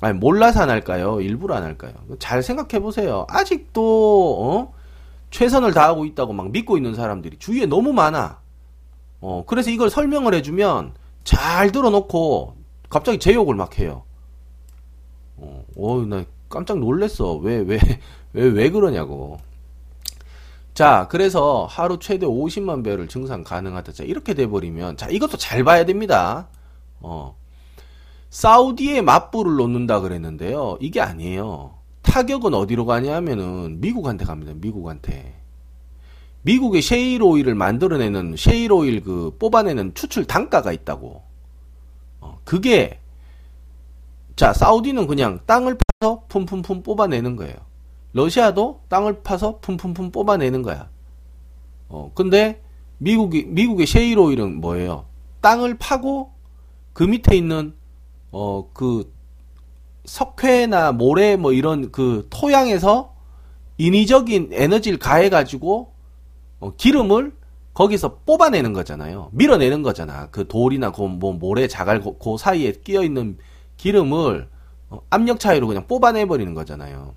아니 0.00 0.18
몰라서 0.18 0.60
안 0.62 0.70
할까요? 0.70 1.20
일부러 1.20 1.54
안 1.54 1.62
할까요? 1.62 1.92
잘 2.18 2.42
생각해 2.42 2.80
보세요. 2.82 3.26
아직도 3.28 4.38
어? 4.42 4.74
최선을 5.30 5.72
다하고 5.72 6.04
있다고 6.06 6.32
막 6.32 6.50
믿고 6.50 6.76
있는 6.76 6.94
사람들이 6.94 7.38
주위에 7.38 7.66
너무 7.66 7.92
많아. 7.92 8.40
어, 9.20 9.44
그래서 9.46 9.70
이걸 9.70 9.90
설명을 9.90 10.34
해주면 10.34 10.94
잘 11.24 11.70
들어놓고 11.72 12.56
갑자기 12.88 13.18
제 13.18 13.32
욕을 13.34 13.54
막 13.54 13.78
해요. 13.78 14.02
어, 15.36 15.64
어, 15.76 16.04
나 16.06 16.24
깜짝 16.50 16.78
놀랬어. 16.78 17.36
왜, 17.36 17.56
왜, 17.58 17.78
왜, 18.34 18.44
왜 18.44 18.70
그러냐고. 18.70 19.38
자, 20.74 21.08
그래서 21.10 21.66
하루 21.68 21.98
최대 21.98 22.26
50만 22.26 22.84
배를 22.84 23.08
증산 23.08 23.42
가능하다. 23.42 23.92
자, 23.92 24.04
이렇게 24.04 24.34
돼버리면, 24.34 24.96
자, 24.98 25.08
이것도 25.08 25.38
잘 25.38 25.64
봐야 25.64 25.84
됩니다. 25.86 26.48
어. 27.00 27.36
사우디에 28.30 29.02
맞불을 29.02 29.56
놓는다 29.56 30.00
그랬는데요. 30.00 30.78
이게 30.80 31.00
아니에요. 31.00 31.74
타격은 32.02 32.54
어디로 32.54 32.86
가냐면은 32.86 33.80
미국한테 33.80 34.24
갑니다. 34.24 34.52
미국한테. 34.54 35.40
미국의 36.42 36.80
셰일 36.80 37.22
오일을 37.22 37.54
만들어내는 37.54 38.36
셰일 38.36 38.72
오일 38.72 39.02
그 39.02 39.36
뽑아내는 39.38 39.94
추출 39.94 40.24
단가가 40.24 40.72
있다고. 40.72 41.22
어, 42.20 42.40
그게 42.44 43.00
자 44.36 44.52
사우디는 44.52 45.06
그냥 45.06 45.40
땅을 45.46 45.76
파서 46.00 46.22
품품품 46.28 46.82
뽑아내는 46.82 47.36
거예요. 47.36 47.54
러시아도 48.14 48.80
땅을 48.88 49.22
파서 49.22 49.58
품품품 49.60 50.10
뽑아내는 50.10 50.62
거야. 50.62 50.88
어, 51.90 52.10
근데 52.14 52.62
미국이, 52.96 53.44
미국의 53.44 53.86
셰일 53.86 54.18
오일은 54.18 54.62
뭐예요? 54.62 55.04
땅을 55.42 55.76
파고 55.76 56.32
그 56.94 57.02
밑에 57.04 57.36
있는, 57.36 57.74
어, 58.32 58.70
그, 58.72 59.12
석회나 60.06 60.92
모래 60.92 61.36
뭐 61.36 61.52
이런 61.52 61.92
그 61.92 62.26
토양에서 62.30 63.14
인위적인 63.76 64.50
에너지를 64.52 64.98
가해 64.98 65.28
가지고, 65.28 65.92
어, 66.60 66.72
기름을 66.76 67.36
거기서 67.74 68.20
뽑아내는 68.24 68.72
거잖아요. 68.72 69.28
밀어내는 69.32 69.82
거잖아. 69.82 70.30
그 70.30 70.48
돌이나 70.48 70.92
그 70.92 71.02
뭐 71.02 71.34
모래 71.34 71.68
자갈 71.68 72.00
그, 72.00 72.16
그 72.18 72.38
사이에 72.38 72.72
끼어 72.72 73.02
있는 73.02 73.36
기름을 73.76 74.48
어, 74.48 74.59
압력 75.10 75.38
차이로 75.40 75.66
그냥 75.66 75.86
뽑아내 75.86 76.26
버리는 76.26 76.52
거잖아요. 76.54 77.14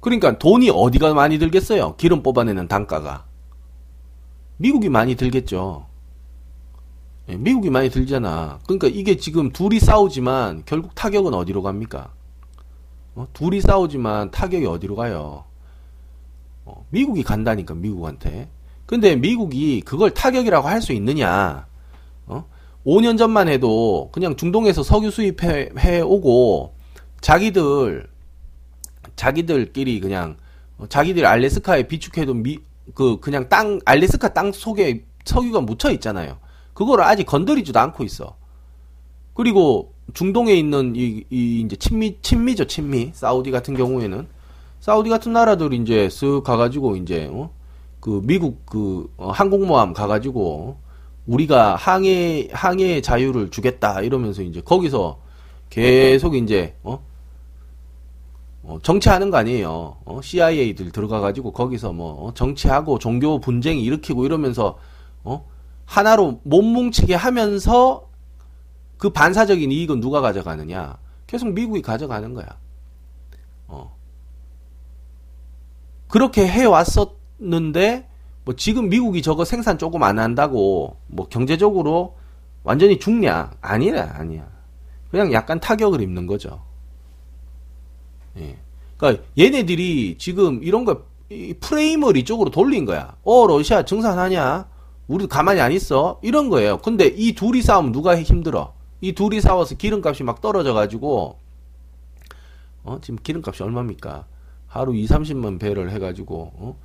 그러니까 0.00 0.38
돈이 0.38 0.70
어디가 0.70 1.14
많이 1.14 1.38
들겠어요? 1.38 1.96
기름 1.96 2.22
뽑아내는 2.22 2.68
단가가. 2.68 3.24
미국이 4.56 4.88
많이 4.88 5.14
들겠죠. 5.16 5.86
예, 7.28 7.36
미국이 7.36 7.70
많이 7.70 7.90
들잖아. 7.90 8.60
그러니까 8.64 8.86
이게 8.86 9.16
지금 9.16 9.50
둘이 9.50 9.80
싸우지만 9.80 10.62
결국 10.64 10.94
타격은 10.94 11.34
어디로 11.34 11.62
갑니까? 11.62 12.12
어? 13.16 13.26
둘이 13.32 13.60
싸우지만 13.60 14.30
타격이 14.30 14.64
어디로 14.66 14.94
가요? 14.94 15.44
어, 16.64 16.86
미국이 16.90 17.22
간다니까 17.24 17.74
미국한테. 17.74 18.48
근데 18.86 19.16
미국이 19.16 19.80
그걸 19.80 20.10
타격이라고 20.14 20.68
할 20.68 20.80
수 20.80 20.92
있느냐? 20.92 21.66
어? 22.86 22.90
5년 22.90 23.18
전만 23.18 23.48
해도 23.48 24.10
그냥 24.12 24.36
중동에서 24.36 24.82
석유 24.82 25.10
수입해 25.10 26.00
오고 26.02 26.74
자기들 27.20 28.08
자기들끼리 29.16 30.00
그냥 30.00 30.36
어, 30.78 30.86
자기들 30.86 31.26
알래스카에 31.26 31.88
비축해도 31.88 32.34
미, 32.34 32.58
그 32.94 33.18
그냥 33.20 33.48
땅 33.48 33.80
알래스카 33.84 34.34
땅 34.34 34.52
속에 34.52 35.04
석유가 35.24 35.60
묻혀 35.60 35.90
있잖아요. 35.92 36.38
그거를 36.74 37.04
아직 37.04 37.24
건드리지도 37.24 37.78
않고 37.80 38.04
있어. 38.04 38.36
그리고 39.34 39.94
중동에 40.14 40.54
있는 40.54 40.94
이, 40.94 41.24
이 41.30 41.60
이제 41.60 41.74
친미 41.76 42.18
친미죠 42.22 42.66
친미 42.66 43.10
사우디 43.12 43.50
같은 43.50 43.74
경우에는 43.74 44.28
사우디 44.80 45.10
같은 45.10 45.32
나라들이 45.32 45.78
이제 45.78 46.08
쓱 46.08 46.44
가가지고 46.44 46.96
이제 46.96 47.28
어? 47.32 47.50
그 47.98 48.20
미국 48.22 48.64
그 48.66 49.12
어, 49.16 49.30
항공모함 49.30 49.94
가가지고 49.94 50.76
우리가 51.26 51.76
항해 51.76 52.48
항해 52.52 53.00
자유를 53.00 53.50
주겠다 53.50 54.00
이러면서 54.00 54.42
이제 54.42 54.60
거기서 54.60 55.18
계속 55.70 56.36
이제 56.36 56.76
어 56.82 57.04
어, 58.66 58.78
정치하는 58.82 59.30
거 59.30 59.36
아니에요. 59.36 59.96
어, 60.04 60.20
CIA들 60.20 60.90
들어가 60.90 61.20
가지고 61.20 61.52
거기서 61.52 61.92
뭐 61.92 62.26
어, 62.26 62.34
정치하고 62.34 62.98
종교 62.98 63.38
분쟁 63.38 63.78
일으키고 63.78 64.26
이러면서 64.26 64.78
어, 65.22 65.46
하나로 65.84 66.40
못 66.42 66.62
뭉치게 66.62 67.14
하면서 67.14 68.08
그 68.98 69.10
반사적인 69.10 69.70
이익은 69.70 70.00
누가 70.00 70.20
가져가느냐? 70.20 70.98
계속 71.28 71.52
미국이 71.52 71.80
가져가는 71.80 72.34
거야. 72.34 72.58
어. 73.68 73.96
그렇게 76.08 76.48
해 76.48 76.64
왔었는데 76.64 78.08
뭐 78.46 78.54
지금 78.54 78.88
미국이 78.88 79.22
저거 79.22 79.44
생산 79.44 79.76
조금 79.76 80.04
안 80.04 80.20
한다고 80.20 80.98
뭐 81.08 81.26
경제적으로 81.28 82.16
완전히 82.62 82.96
죽냐? 83.00 83.50
아니라 83.60 84.14
아니야. 84.14 84.46
그냥 85.10 85.32
약간 85.32 85.58
타격을 85.58 86.00
입는 86.00 86.28
거죠. 86.28 86.62
예. 88.38 88.56
그러니까 88.96 89.24
얘네들이 89.36 90.16
지금 90.18 90.62
이런 90.62 90.84
거 90.84 91.02
프레임을 91.60 92.16
이쪽으로 92.18 92.50
돌린 92.50 92.84
거야. 92.84 93.16
어 93.24 93.48
러시아 93.48 93.84
증산하냐? 93.84 94.68
우리도 95.08 95.28
가만히 95.28 95.60
안 95.60 95.72
있어? 95.72 96.20
이런 96.22 96.48
거예요. 96.48 96.78
근데 96.78 97.06
이 97.06 97.34
둘이 97.34 97.62
싸우면 97.62 97.90
누가 97.90 98.16
힘들어? 98.16 98.74
이 99.00 99.12
둘이 99.12 99.40
싸워서 99.40 99.74
기름값이 99.74 100.22
막 100.22 100.40
떨어져 100.40 100.72
가지고 100.72 101.40
어 102.84 102.98
지금 103.02 103.18
기름값이 103.20 103.64
얼마입니까? 103.64 104.24
하루 104.68 104.94
2, 104.94 105.04
30만 105.06 105.58
배를 105.58 105.90
해가지고 105.90 106.52
어? 106.54 106.76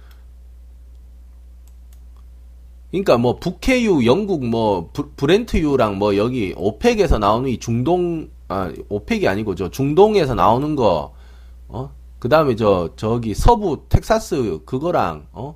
그러니까 2.91 3.17
뭐 3.17 3.37
북해유, 3.37 4.05
영국 4.05 4.45
뭐 4.45 4.89
브, 4.93 5.25
렌트유랑 5.25 5.97
뭐 5.97 6.17
여기 6.17 6.53
오펙에서 6.57 7.19
나오는 7.19 7.49
이 7.49 7.57
중동 7.57 8.29
아 8.49 8.71
오펙이 8.89 9.27
아니고 9.27 9.55
저 9.55 9.69
중동에서 9.69 10.35
나오는 10.35 10.75
거 10.75 11.13
어? 11.69 11.91
그다음에 12.19 12.55
저 12.55 12.89
저기 12.97 13.33
서부 13.33 13.85
텍사스 13.87 14.59
그거랑 14.65 15.27
어? 15.31 15.55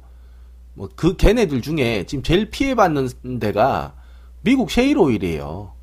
뭐 0.75 0.89
그 0.95 1.15
걔네들 1.15 1.61
중에 1.61 2.05
지금 2.05 2.23
제일 2.23 2.49
피해 2.49 2.75
받는 2.75 3.39
데가 3.39 3.95
미국 4.41 4.69
셰일 4.69 4.97
오일이에요. 4.97 5.73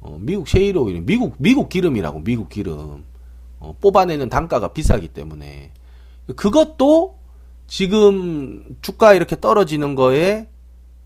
어, 0.00 0.18
미국 0.20 0.48
셰일 0.48 0.76
오일, 0.76 1.00
미국 1.02 1.34
미국 1.38 1.68
기름이라고 1.68 2.24
미국 2.24 2.48
기름. 2.48 3.04
어, 3.60 3.76
뽑아내는 3.80 4.28
단가가 4.28 4.72
비싸기 4.72 5.08
때문에 5.08 5.70
그것도 6.34 7.18
지금 7.72 8.66
주가 8.82 9.14
이렇게 9.14 9.40
떨어지는 9.40 9.94
거에 9.94 10.46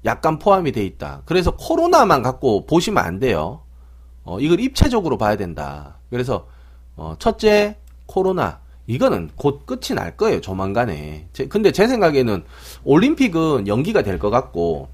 약간 0.04 0.40
포함이 0.40 0.72
돼 0.72 0.84
있다. 0.84 1.22
그래서 1.24 1.52
코로나만 1.56 2.22
갖고 2.24 2.66
보시면 2.66 3.04
안 3.04 3.20
돼요. 3.20 3.62
어, 4.24 4.40
이걸 4.40 4.58
입체적으로 4.58 5.16
봐야 5.16 5.36
된다. 5.36 5.98
그래서 6.10 6.48
어, 6.96 7.14
첫째 7.20 7.76
코로나 8.06 8.58
이거는 8.88 9.30
곧 9.36 9.64
끝이 9.64 9.94
날 9.94 10.16
거예요. 10.16 10.40
조만간에. 10.40 11.28
제, 11.32 11.46
근데 11.46 11.70
제 11.70 11.86
생각에는 11.86 12.42
올림픽은 12.82 13.68
연기가 13.68 14.02
될 14.02 14.18
것 14.18 14.30
같고 14.30 14.88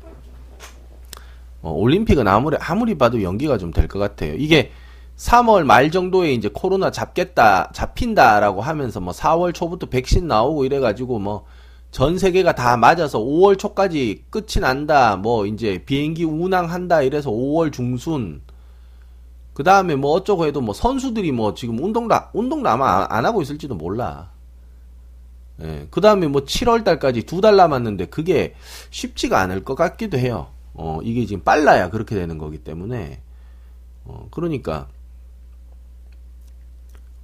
어, 1.63 1.71
올림픽은 1.73 2.29
아무리 2.29 2.59
아무리 2.61 2.99
봐도 2.99 3.23
연기가 3.23 3.57
좀 3.57 3.73
될 3.73 3.89
것 3.89 3.99
같아요. 3.99 4.35
이게 4.35 4.73
3월 5.17 5.65
말 5.65 5.91
정도에 5.91 6.35
이제 6.35 6.51
코로나 6.53 6.91
잡겠다, 6.91 7.71
잡힌다라고 7.73 8.61
하면서 8.61 9.01
뭐 9.01 9.15
4월 9.15 9.55
초부터 9.55 9.87
백신 9.87 10.27
나오고 10.29 10.67
이래가지고 10.67 11.19
뭐 11.19 11.47
전 11.93 12.19
세계가 12.19 12.55
다 12.55 12.77
맞아서 12.77 13.21
5월 13.21 13.59
초까지 13.59 14.25
끝이 14.31 14.61
난다, 14.61 15.17
뭐 15.17 15.47
이제 15.47 15.85
비행기 15.85 16.25
운항한다 16.25 17.03
이래서 17.03 17.31
5월 17.31 17.73
중순. 17.73 18.43
그 19.53 19.63
다음에 19.63 19.97
뭐 19.97 20.13
어쩌고 20.13 20.47
해도 20.47 20.61
뭐 20.63 20.75
선수들이 20.75 21.33
뭐 21.33 21.55
지금 21.55 21.79
운동도, 21.83 22.15
운동도 22.33 22.69
아마 22.71 23.07
안 23.11 23.27
하고 23.27 23.43
있을지도 23.43 23.75
몰라. 23.75 24.33
예, 25.63 25.87
그 25.91 26.01
다음에 26.01 26.27
뭐 26.29 26.43
7월 26.45 26.85
달까지 26.85 27.25
두 27.25 27.41
달 27.43 27.57
남았는데 27.57 28.07
그게 28.07 28.55
쉽지가 28.91 29.41
않을 29.43 29.65
것 29.65 29.75
같기도 29.75 30.19
해요. 30.19 30.49
어, 30.75 31.01
이게 31.03 31.27
지금 31.27 31.45
빨라야 31.45 31.91
그렇게 31.91 32.15
되는 32.15 32.39
거기 32.39 32.59
때문에. 32.59 33.21
어, 34.05 34.29
그러니까, 34.31 34.89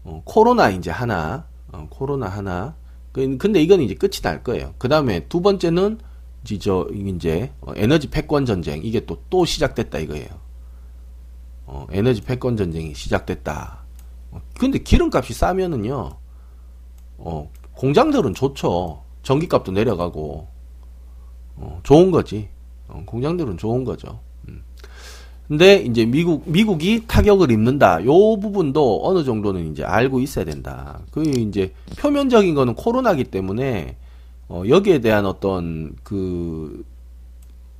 어, 0.04 0.22
코로나 0.24 0.70
이제 0.70 0.90
하나, 0.90 1.46
어, 1.72 1.86
코로나 1.90 2.28
하나. 2.28 2.76
그, 3.12 3.36
근데 3.38 3.62
이건 3.62 3.80
이제 3.80 3.94
끝이 3.94 4.20
날 4.22 4.42
거예요. 4.42 4.74
그 4.78 4.88
다음에 4.88 5.26
두 5.28 5.40
번째는 5.40 5.98
이제 6.44 6.58
저 6.58 6.88
이제 6.92 7.52
어, 7.60 7.72
에너지 7.76 8.08
패권 8.08 8.46
전쟁 8.46 8.80
이게 8.84 9.04
또또 9.04 9.44
시작됐다 9.44 9.98
이거예요. 9.98 10.28
어, 11.66 11.86
에너지 11.90 12.22
패권 12.22 12.56
전쟁이 12.56 12.94
시작됐다. 12.94 13.84
어, 14.30 14.40
근데 14.58 14.78
기름값이 14.78 15.34
싸면은요, 15.34 16.10
어, 17.18 17.50
공장들은 17.74 18.34
좋죠. 18.34 19.02
전기값도 19.22 19.72
내려가고, 19.72 20.48
어, 21.56 21.80
좋은 21.82 22.10
거지. 22.10 22.48
어, 22.88 23.02
공장들은 23.04 23.58
좋은 23.58 23.84
거죠. 23.84 24.20
근데 25.48 25.76
이제 25.76 26.04
미국 26.04 26.42
미국이 26.46 27.06
타격을 27.06 27.50
입는다. 27.50 28.04
요 28.04 28.38
부분도 28.38 29.00
어느 29.04 29.24
정도는 29.24 29.72
이제 29.72 29.82
알고 29.82 30.20
있어야 30.20 30.44
된다. 30.44 31.00
그 31.10 31.22
이제 31.22 31.72
표면적인 31.98 32.54
거는 32.54 32.74
코로나기 32.74 33.24
때문에 33.24 33.96
어 34.48 34.62
여기에 34.68 35.00
대한 35.00 35.24
어떤 35.24 35.96
그 36.02 36.84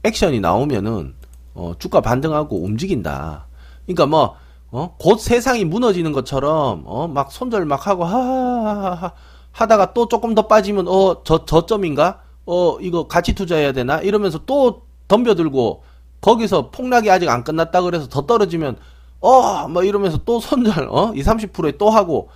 액션이 0.03 0.41
나오면은 0.41 1.15
어 1.55 1.75
주가 1.79 2.01
반등하고 2.01 2.63
움직인다. 2.65 3.47
그러니까 3.85 4.07
뭐 4.07 4.37
어? 4.71 4.95
곧 4.99 5.19
세상이 5.21 5.65
무너지는 5.65 6.13
것처럼 6.13 6.85
어? 6.87 7.07
막 7.09 7.33
손절 7.33 7.65
막 7.67 7.87
하고 7.87 8.05
하하하 8.05 9.13
하다가 9.53 9.93
또 9.93 10.09
조금 10.09 10.35
더 10.35 10.47
빠지면 10.47 10.87
어 10.89 11.23
저 11.25 11.45
저점인가? 11.45 12.21
어 12.47 12.79
이거 12.81 13.07
같이 13.09 13.35
투자해야 13.35 13.73
되나? 13.73 13.99
이러면서 14.01 14.41
또 14.47 14.83
덤벼들고 15.09 15.83
거기서 16.21 16.71
폭락이 16.71 17.11
아직 17.11 17.29
안 17.29 17.45
끝났다 17.45 17.83
그래서 17.83 18.09
더 18.09 18.27
떨어지면 18.27 18.77
어 19.21 19.69
뭐 19.69 19.83
이러면서 19.85 20.19
또 20.25 20.41
손절 20.41 20.89
어? 20.91 21.13
2, 21.15 21.23
30%에 21.23 21.73
또 21.79 21.91
하고 21.91 22.29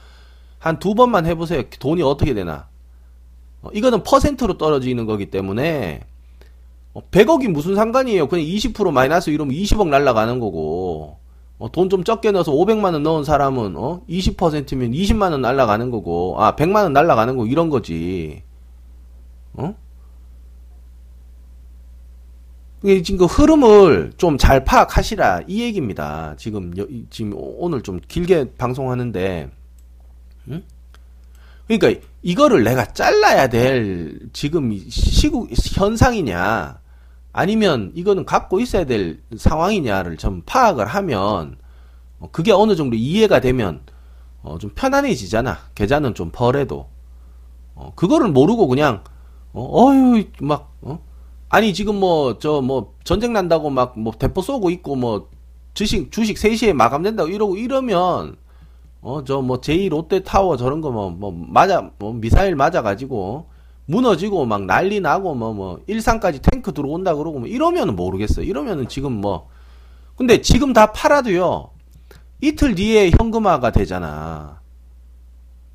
한 0.59 0.79
두 0.79 0.95
번만 0.95 1.27
해보세요. 1.27 1.63
돈이 1.81 2.03
어떻게 2.03 2.35
되나. 2.35 2.69
어, 3.63 3.71
이거는 3.73 4.03
퍼센트로 4.05 4.59
떨어지는 4.59 5.07
거기 5.07 5.27
때문에 5.31 6.01
어, 6.95 7.01
100억이 7.11 7.49
무슨 7.49 7.75
상관이에요. 7.75 8.29
그냥 8.29 8.45
20% 8.47 8.91
마이너스 8.93 9.31
이러면 9.31 9.55
20억 9.55 9.89
날라가는 9.89 10.39
거고. 10.41 11.19
어, 11.59 11.71
돈 11.73 11.89
좀 11.89 12.05
적게 12.05 12.31
넣어서 12.33 12.53
500만 12.53 12.93
원 12.93 13.03
넣은 13.05 13.25
사람은 13.25 13.77
어? 13.77 14.03
20%면 14.09 14.93
20만 14.93 15.33
원 15.33 15.41
날라가는 15.43 15.91
거고. 15.91 16.37
아 16.39 16.55
100만 16.57 16.83
원 16.85 16.93
날라가는 16.93 17.37
거 17.37 17.47
이런 17.47 17.69
거지. 17.71 18.43
어 19.55 19.75
지금 23.05 23.19
그 23.19 23.25
흐름을 23.27 24.13
좀 24.17 24.37
잘 24.39 24.65
파악하시라 24.65 25.43
이 25.47 25.63
얘기입니다. 25.63 26.35
지금 26.37 26.73
지금 27.11 27.33
오늘 27.37 27.83
좀 27.83 28.01
길게 28.09 28.55
방송하는데, 28.59 29.51
응? 30.49 30.63
그러니까 31.69 32.01
이거를 32.23 32.65
내가 32.65 32.85
잘라야 32.87 33.47
될 33.49 34.19
지금 34.33 34.77
시국 34.89 35.49
현상이냐, 35.53 36.81
아니면 37.33 37.93
이거는 37.95 38.25
갖고 38.25 38.59
있어야 38.61 38.85
될 38.85 39.21
상황이냐를 39.37 40.17
좀 40.17 40.43
파악을 40.45 40.87
하면 40.87 41.57
어, 42.19 42.29
그게 42.33 42.53
어느 42.53 42.75
정도 42.75 42.97
이해가 42.97 43.41
되면 43.41 43.83
어, 44.43 44.59
좀 44.59 44.71
편안해지잖아. 44.75 45.57
계좌는 45.77 46.15
좀 46.15 46.31
벌해도 46.33 46.89
어, 47.75 47.93
그거를 47.95 48.29
모르고 48.29 48.67
그냥 48.67 49.05
어, 49.53 49.63
어휴 49.63 50.25
막 50.41 50.73
어? 50.83 51.01
아니 51.53 51.75
지금 51.75 51.97
뭐 52.01 52.39
저뭐 52.39 52.63
뭐 52.63 52.95
전쟁 53.05 53.33
난다고 53.35 53.69
막 53.71 53.95
뭐 53.99 54.13
대포 54.19 54.41
쏘고 54.43 54.71
있고 54.71 54.97
뭐 54.97 55.29
주식 55.75 56.11
주식 56.13 56.37
3시에 56.39 56.73
마감된다고 56.75 57.29
이러고 57.31 57.57
이러면 57.57 58.37
어 59.03 59.23
저 59.25 59.43
뭐 59.43 59.61
제2 59.61 59.91
롯데 59.91 60.21
타워 60.25 60.57
저런 60.57 60.81
거 60.81 60.91
뭐뭐 60.91 61.11
뭐 61.13 61.33
맞아 61.49 61.91
뭐 61.99 62.15
미사일 62.15 62.57
맞아 62.57 62.83
가지고 62.83 63.49
무너지고 63.87 64.47
막 64.47 64.65
난리 64.65 65.01
나고 65.01 65.35
뭐뭐 65.35 65.55
뭐 65.55 65.81
일산까지 65.89 66.41
탱크 66.41 66.73
들어온다 66.73 67.15
그러고 67.15 67.41
뭐 67.41 67.49
이러면은 67.49 67.97
모르겠어. 67.97 68.43
이러면은 68.43 68.89
지금 68.89 69.13
뭐 69.21 69.49
근데 70.17 70.41
지금 70.43 70.73
다 70.73 70.93
팔아도요. 70.93 71.71
이틀 72.41 72.75
뒤에 72.77 73.11
현금화가 73.19 73.73
되잖아. 73.73 74.62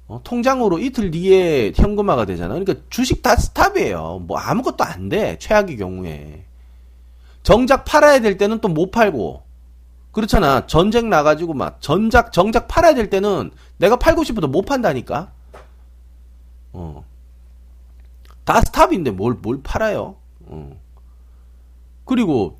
어, 0.07 0.21
통장으로 0.23 0.79
이틀 0.79 1.11
뒤에 1.11 1.73
현금화가 1.75 2.25
되잖아. 2.25 2.53
그러니까 2.55 2.75
주식 2.89 3.21
다 3.21 3.35
스탑이에요. 3.35 4.23
뭐 4.25 4.37
아무것도 4.37 4.83
안 4.83 5.09
돼. 5.09 5.37
최악의 5.39 5.77
경우에. 5.77 6.45
정작 7.43 7.83
팔아야 7.85 8.19
될 8.19 8.37
때는 8.37 8.59
또 8.59 8.69
못 8.69 8.91
팔고. 8.91 9.43
그렇잖아. 10.11 10.65
전쟁 10.65 11.09
나가지고 11.09 11.53
막 11.53 11.81
전작 11.81 12.31
정작 12.31 12.67
팔아야 12.67 12.95
될 12.95 13.09
때는 13.09 13.51
내가 13.77 13.97
팔고 13.97 14.23
싶어도 14.23 14.47
못 14.47 14.63
판다니까. 14.65 15.31
어. 16.73 17.05
다 18.45 18.61
스탑인데 18.61 19.11
뭘 19.11 19.37
뭘 19.41 19.61
팔아요? 19.61 20.15
어. 20.45 20.79
그리고 22.05 22.57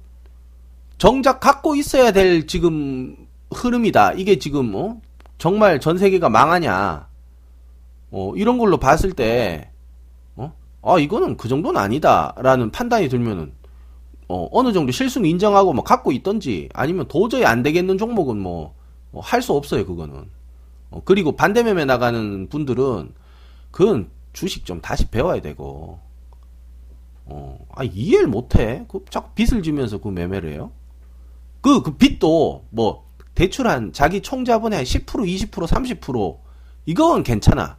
정작 0.98 1.39
갖고 1.39 1.76
있어야 1.76 2.12
될 2.12 2.45
지금 2.45 3.16
흐름이다. 3.54 4.14
이게 4.14 4.38
지금 4.38 4.76
어? 4.76 5.00
정말 5.38 5.80
전 5.80 5.98
세계가 5.98 6.30
망하냐? 6.30 7.07
어, 8.12 8.34
이런 8.36 8.58
걸로 8.58 8.78
봤을 8.78 9.12
때, 9.12 9.72
어, 10.36 10.53
아, 10.82 10.99
이거는 10.99 11.38
그 11.38 11.47
정도는 11.47 11.80
아니다라는 11.80 12.72
판단이 12.72 13.10
들면은, 13.10 13.53
어, 14.30 14.47
어느 14.51 14.74
정도 14.74 14.91
실수는 14.91 15.30
인정하고 15.30 15.74
뭐 15.74 15.84
갖고 15.84 16.12
있던지, 16.12 16.70
아니면 16.74 17.08
도저히 17.08 17.45
안 17.45 17.64
되겠는 17.64 17.97
종목은 17.97 18.38
뭐, 18.38 18.76
뭐할수 19.12 19.53
없어요, 19.53 19.86
그거는. 19.86 20.26
어, 20.91 21.01
그리고 21.05 21.36
반대매매 21.36 21.86
나가는 21.86 22.47
분들은, 22.49 23.14
그건 23.72 24.10
주식 24.34 24.66
좀 24.66 24.82
다시 24.82 25.08
배워야 25.08 25.41
되고 25.41 25.99
어, 27.26 27.66
아 27.72 27.84
이해를 27.84 28.28
못해. 28.28 28.86
그 28.88 29.03
자꾸 29.10 29.32
빚을 29.34 29.64
지면서 29.64 29.97
그 29.97 30.10
매매를 30.10 30.51
해요. 30.51 30.72
그, 31.62 31.82
그 31.82 31.97
빚도 31.97 32.66
뭐 32.70 33.05
대출한 33.36 33.91
자기 33.93 34.22
총 34.22 34.45
자본의 34.45 34.78
한 34.78 34.86
10%, 34.86 35.05
20%, 35.05 35.49
30% 35.49 36.38
이건 36.86 37.24
괜찮아. 37.24 37.78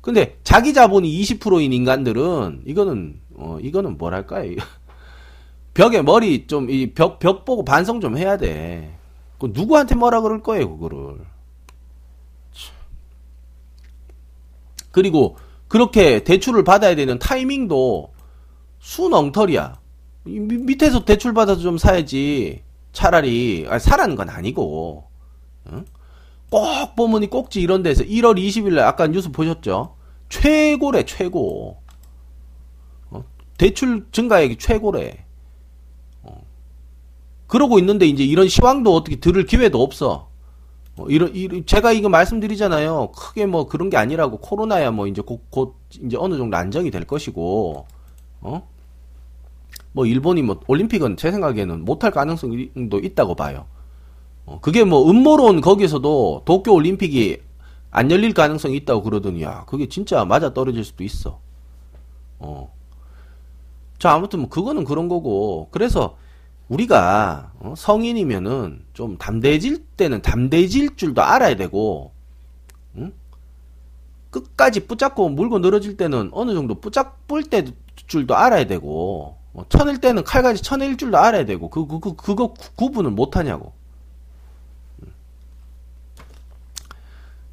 근데 0.00 0.38
자기 0.44 0.72
자본이 0.72 1.10
20%인 1.22 1.72
인간들은 1.72 2.62
이거는 2.66 3.20
어 3.36 3.58
이거는 3.60 3.98
뭐랄까요? 3.98 4.56
벽에 5.74 6.02
머리 6.02 6.46
좀 6.46 6.68
이 6.70 6.92
벽 6.94 7.18
벽 7.18 7.44
보고 7.44 7.64
반성 7.64 8.00
좀 8.00 8.16
해야 8.16 8.36
돼. 8.36 8.96
그 9.38 9.50
누구한테 9.54 9.94
뭐라 9.94 10.20
그럴 10.20 10.42
거예요, 10.42 10.70
그거를. 10.70 11.18
그리고 14.90 15.36
그렇게 15.68 16.24
대출을 16.24 16.64
받아야 16.64 16.94
되는 16.94 17.18
타이밍도 17.18 18.12
순엉터리야. 18.80 19.78
밑에서 20.24 21.04
대출 21.04 21.32
받아서 21.32 21.60
좀 21.60 21.78
사야지. 21.78 22.62
차라리 22.92 23.66
아, 23.68 23.78
사라는 23.78 24.16
건 24.16 24.28
아니고 24.28 25.04
응? 25.72 25.84
꼭이 26.50 27.28
꼭지 27.28 27.60
이런 27.60 27.82
데서 27.82 28.04
1월 28.04 28.36
20일 28.36 28.74
날 28.74 28.84
아까 28.84 29.06
뉴스 29.06 29.30
보셨죠? 29.30 29.96
최고래 30.28 31.04
최고. 31.04 31.78
어? 33.10 33.24
대출 33.56 34.06
증가액이 34.10 34.58
최고래. 34.58 35.24
어. 36.22 36.42
그러고 37.46 37.78
있는데 37.78 38.06
이제 38.06 38.24
이런 38.24 38.48
시황도 38.48 38.94
어떻게 38.94 39.16
들을 39.16 39.44
기회도 39.44 39.80
없어. 39.80 40.28
어, 40.96 41.06
이런, 41.08 41.32
제가 41.66 41.92
이거 41.92 42.08
말씀드리잖아요. 42.08 43.12
크게 43.12 43.46
뭐 43.46 43.66
그런 43.66 43.88
게 43.88 43.96
아니라고 43.96 44.38
코로나야 44.38 44.90
뭐 44.90 45.06
이제 45.06 45.22
곧, 45.22 45.40
곧 45.50 45.76
이제 46.04 46.16
어느 46.18 46.36
정도 46.36 46.56
안정이 46.56 46.90
될 46.90 47.04
것이고, 47.04 47.86
어? 48.42 48.68
뭐 49.92 50.06
일본이 50.06 50.42
뭐 50.42 50.60
올림픽은 50.66 51.16
제 51.16 51.30
생각에는 51.30 51.84
못할 51.84 52.10
가능성도 52.10 52.98
있다고 52.98 53.34
봐요. 53.34 53.66
어, 54.46 54.58
그게 54.60 54.84
뭐 54.84 55.08
음모론 55.10 55.60
거기서도 55.60 56.42
도쿄 56.44 56.72
올림픽이 56.72 57.38
안 57.90 58.10
열릴 58.10 58.34
가능성이 58.34 58.76
있다고 58.76 59.02
그러더니 59.02 59.42
야 59.42 59.64
그게 59.66 59.88
진짜 59.88 60.24
맞아 60.24 60.54
떨어질 60.54 60.84
수도 60.84 61.04
있어. 61.04 61.40
어. 62.38 62.72
자 63.98 64.12
아무튼 64.12 64.40
뭐 64.40 64.48
그거는 64.48 64.84
그런 64.84 65.08
거고 65.08 65.68
그래서 65.70 66.16
우리가 66.68 67.52
어, 67.58 67.74
성인이면은 67.76 68.84
좀 68.94 69.18
담대해질 69.18 69.84
때는 69.96 70.22
담대해질 70.22 70.96
줄도 70.96 71.20
알아야 71.22 71.56
되고 71.56 72.12
응? 72.96 73.12
끝까지 74.30 74.86
붙잡고 74.86 75.28
물고 75.30 75.58
늘어질 75.58 75.96
때는 75.96 76.30
어느 76.32 76.54
정도 76.54 76.76
붙잡을 76.80 77.44
때 77.50 77.64
줄도 78.06 78.36
알아야 78.36 78.66
되고 78.66 79.36
어, 79.52 79.64
천일 79.68 79.98
때는 79.98 80.24
칼까지 80.24 80.62
쳐낼 80.62 80.96
줄도 80.96 81.18
알아야 81.18 81.44
되고 81.44 81.68
그, 81.68 81.86
그, 81.86 81.98
그 81.98 82.14
그거 82.14 82.54
구분을 82.76 83.10
못하냐고. 83.10 83.72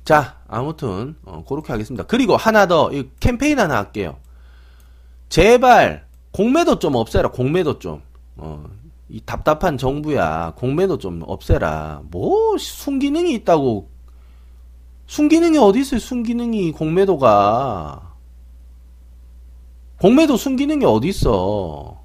자 0.08 0.38
아무튼 0.48 1.18
어, 1.26 1.44
그렇게 1.46 1.74
하겠습니다. 1.74 2.06
그리고 2.06 2.38
하나 2.38 2.66
더 2.66 2.90
캠페인 3.20 3.60
하나 3.60 3.76
할게요. 3.76 4.16
제발 5.28 6.08
공매도 6.32 6.80
좀 6.80 6.96
없애라. 6.96 7.32
공매도 7.32 7.78
좀. 7.80 8.02
어, 8.38 8.64
이 9.10 9.20
답답한 9.26 9.78
정부야. 9.78 10.54
공매도 10.56 10.98
좀 10.98 11.24
없애라. 11.28 12.04
뭐 12.10 12.58
순기능이 12.58 13.34
있다고. 13.34 13.90
순기능이 15.08 15.58
어디 15.58 15.82
있어요? 15.82 16.00
순기능이 16.00 16.72
공매도가. 16.72 18.14
공매도 20.00 20.38
순기능이 20.38 20.86
어디 20.86 21.10
있어? 21.10 22.02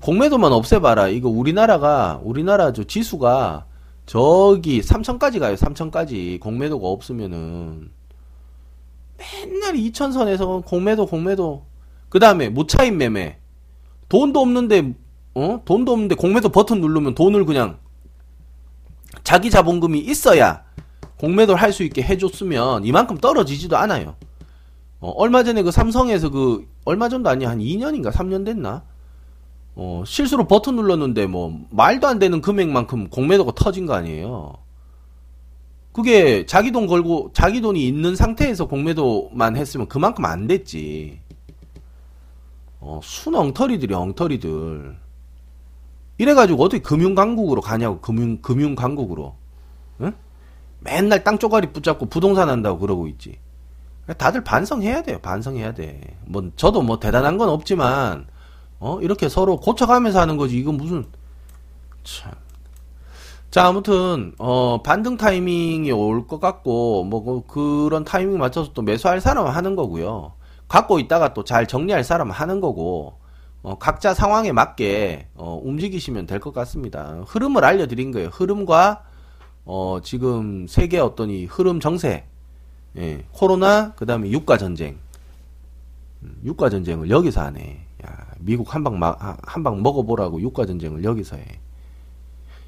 공매도만 0.00 0.52
없애봐라. 0.52 1.08
이거 1.08 1.28
우리나라가 1.28 2.20
우리나라 2.22 2.72
저 2.72 2.84
지수가 2.84 3.66
저기 4.06 4.82
삼천까지 4.82 5.38
가요. 5.38 5.56
삼천까지 5.56 6.38
공매도가 6.42 6.86
없으면은 6.86 7.90
맨날 9.16 9.76
이천선에서 9.76 10.62
공매도 10.66 11.06
공매도 11.06 11.64
그 12.08 12.18
다음에 12.18 12.48
무차입 12.48 12.94
매매 12.94 13.38
돈도 14.08 14.40
없는데 14.40 14.92
어 15.34 15.62
돈도 15.64 15.92
없는데 15.92 16.14
공매도 16.16 16.50
버튼 16.50 16.80
누르면 16.80 17.14
돈을 17.14 17.44
그냥 17.46 17.78
자기 19.24 19.50
자본금이 19.50 19.98
있어야 20.00 20.64
공매도를 21.18 21.60
할 21.60 21.72
수 21.72 21.82
있게 21.84 22.02
해줬으면 22.02 22.84
이만큼 22.84 23.16
떨어지지도 23.16 23.76
않아요. 23.78 24.16
어, 25.00 25.10
얼마 25.16 25.42
전에 25.42 25.62
그 25.62 25.70
삼성에서 25.70 26.30
그 26.30 26.68
얼마 26.84 27.08
전도 27.08 27.30
아니야 27.30 27.50
한 27.50 27.58
2년인가 27.58 28.10
3년 28.12 28.44
됐나? 28.44 28.84
어, 29.76 30.04
실수로 30.06 30.46
버튼 30.46 30.76
눌렀는데 30.76 31.26
뭐 31.26 31.60
말도 31.70 32.06
안 32.06 32.18
되는 32.18 32.40
금액만큼 32.40 33.08
공매도가 33.08 33.52
터진 33.56 33.86
거 33.86 33.94
아니에요. 33.94 34.54
그게 35.92 36.44
자기 36.46 36.72
돈 36.72 36.86
걸고 36.86 37.30
자기 37.32 37.60
돈이 37.60 37.86
있는 37.86 38.16
상태에서 38.16 38.66
공매도만 38.66 39.56
했으면 39.56 39.86
그만큼 39.88 40.24
안 40.24 40.46
됐지. 40.46 41.20
어, 42.80 43.00
순 43.02 43.34
엉터리들이 43.34 43.94
엉터리들. 43.94 44.96
이래가지고 46.18 46.62
어떻게 46.62 46.82
금융강국으로 46.82 47.60
가냐고 47.60 48.00
금융 48.00 48.38
금융강국으로. 48.42 49.34
응? 50.02 50.12
맨날 50.80 51.24
땅 51.24 51.38
쪼가리 51.38 51.72
붙잡고 51.72 52.06
부동산 52.06 52.48
한다고 52.48 52.78
그러고 52.78 53.06
있지. 53.08 53.38
다들 54.18 54.44
반성해야 54.44 55.02
돼요. 55.02 55.18
반성해야 55.20 55.74
돼. 55.74 56.00
뭐 56.26 56.50
저도 56.56 56.82
뭐 56.82 57.00
대단한 57.00 57.38
건 57.38 57.48
없지만 57.48 58.26
어 58.84 59.00
이렇게 59.00 59.30
서로 59.30 59.56
고쳐가면서 59.56 60.20
하는 60.20 60.36
거지. 60.36 60.58
이건 60.58 60.76
무슨 60.76 61.06
참. 62.04 62.32
자 63.50 63.66
아무튼 63.66 64.34
어 64.38 64.82
반등 64.82 65.16
타이밍이 65.16 65.90
올 65.92 66.26
것 66.26 66.38
같고 66.40 67.04
뭐 67.04 67.24
그, 67.46 67.86
그런 67.86 68.04
타이밍 68.04 68.36
맞춰서 68.38 68.72
또 68.74 68.82
매수할 68.82 69.20
사람은 69.22 69.50
하는 69.52 69.74
거고요. 69.74 70.32
갖고 70.68 70.98
있다가 70.98 71.32
또 71.34 71.44
잘 71.44 71.66
정리할 71.66 72.04
사람은 72.04 72.32
하는 72.32 72.60
거고 72.60 73.14
어, 73.62 73.78
각자 73.78 74.12
상황에 74.12 74.52
맞게 74.52 75.28
어, 75.34 75.58
움직이시면 75.64 76.26
될 76.26 76.38
것 76.40 76.52
같습니다. 76.52 77.22
흐름을 77.26 77.64
알려드린 77.64 78.12
거예요. 78.12 78.28
흐름과 78.28 79.02
어, 79.64 79.98
지금 80.02 80.66
세계 80.68 80.98
어떤 80.98 81.30
이 81.30 81.46
흐름 81.46 81.80
정세 81.80 82.26
예, 82.98 83.24
코로나 83.32 83.92
그 83.94 84.04
다음에 84.04 84.30
유가 84.30 84.58
전쟁. 84.58 84.98
음, 86.22 86.36
유가 86.44 86.68
전쟁을 86.68 87.08
여기서 87.08 87.40
하네. 87.40 87.80
야, 88.44 88.46
미국 88.46 88.74
한방 88.74 89.00
한방 89.42 89.82
먹어보라고 89.82 90.40
유가 90.40 90.66
전쟁을 90.66 91.04
여기서 91.04 91.36
해. 91.36 91.60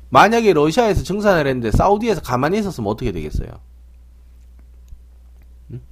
만약에 0.08 0.52
러시아에서 0.52 1.02
증산을 1.02 1.46
했는데 1.46 1.70
사우디에서 1.70 2.22
가만히 2.22 2.58
있었으면 2.58 2.90
어떻게 2.90 3.12
되겠어요? 3.12 3.48
음? 5.72 5.82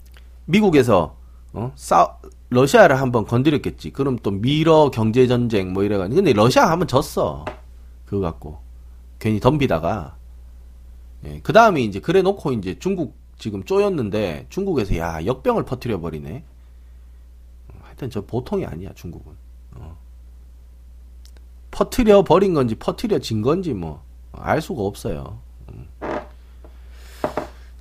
미국에서 0.46 1.16
어? 1.52 1.72
사 1.74 2.16
러시아를 2.50 3.00
한번 3.00 3.26
건드렸겠지. 3.26 3.90
그럼 3.90 4.18
또 4.22 4.30
미러 4.30 4.90
경제 4.90 5.26
전쟁 5.26 5.72
뭐 5.72 5.82
이래가지고 5.82 6.16
근데 6.16 6.32
러시아 6.32 6.70
한번 6.70 6.88
졌어. 6.88 7.44
그거 8.06 8.20
갖고 8.20 8.58
괜히 9.18 9.40
덤비다가 9.40 10.16
예, 11.24 11.40
그 11.42 11.52
다음에 11.52 11.80
이제 11.80 12.00
그래 12.00 12.22
놓고 12.22 12.52
이제 12.52 12.78
중국 12.78 13.16
지금 13.38 13.64
쪼였는데 13.64 14.46
중국에서 14.50 14.96
야 14.96 15.24
역병을 15.24 15.64
퍼뜨려 15.64 16.00
버리네. 16.00 16.44
하여튼 17.82 18.10
저 18.10 18.24
보통이 18.24 18.64
아니야 18.64 18.92
중국은. 18.94 19.43
어. 19.76 19.96
퍼뜨려 21.70 22.22
버린 22.24 22.54
건지 22.54 22.74
퍼뜨려 22.74 23.18
진 23.18 23.42
건지 23.42 23.72
뭐 23.74 24.04
알 24.36 24.60
수가 24.60 24.82
없어요. 24.82 25.38
음. 25.72 25.88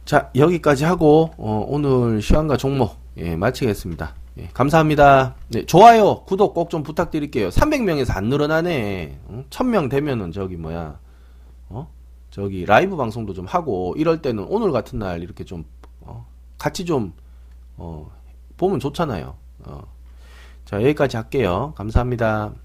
자 0.05 0.29
여기까지 0.35 0.83
하고 0.85 1.31
어, 1.37 1.65
오늘 1.67 2.21
시간과 2.21 2.57
종목 2.57 2.97
예, 3.17 3.35
마치겠습니다. 3.35 4.15
예, 4.39 4.47
감사합니다. 4.53 5.35
네, 5.49 5.65
좋아요, 5.65 6.23
구독 6.25 6.53
꼭 6.53 6.69
좀 6.69 6.81
부탁드릴게요. 6.83 7.49
300명에서 7.49 8.15
안 8.15 8.25
늘어나네. 8.29 9.19
어? 9.25 9.43
1000명 9.49 9.89
되면은 9.89 10.31
저기 10.31 10.57
뭐야, 10.57 10.99
어? 11.69 11.87
저기 12.31 12.65
라이브 12.65 12.95
방송도 12.97 13.33
좀 13.33 13.45
하고 13.45 13.93
이럴 13.97 14.21
때는 14.23 14.45
오늘 14.49 14.71
같은 14.71 14.97
날 14.97 15.21
이렇게 15.21 15.43
좀 15.43 15.65
어, 16.01 16.25
같이 16.57 16.83
좀 16.85 17.13
어, 17.77 18.09
보면 18.57 18.79
좋잖아요. 18.79 19.35
어. 19.65 19.81
자 20.73 20.81
여기까지 20.81 21.17
할게요. 21.17 21.75
감사합니다. 21.77 22.62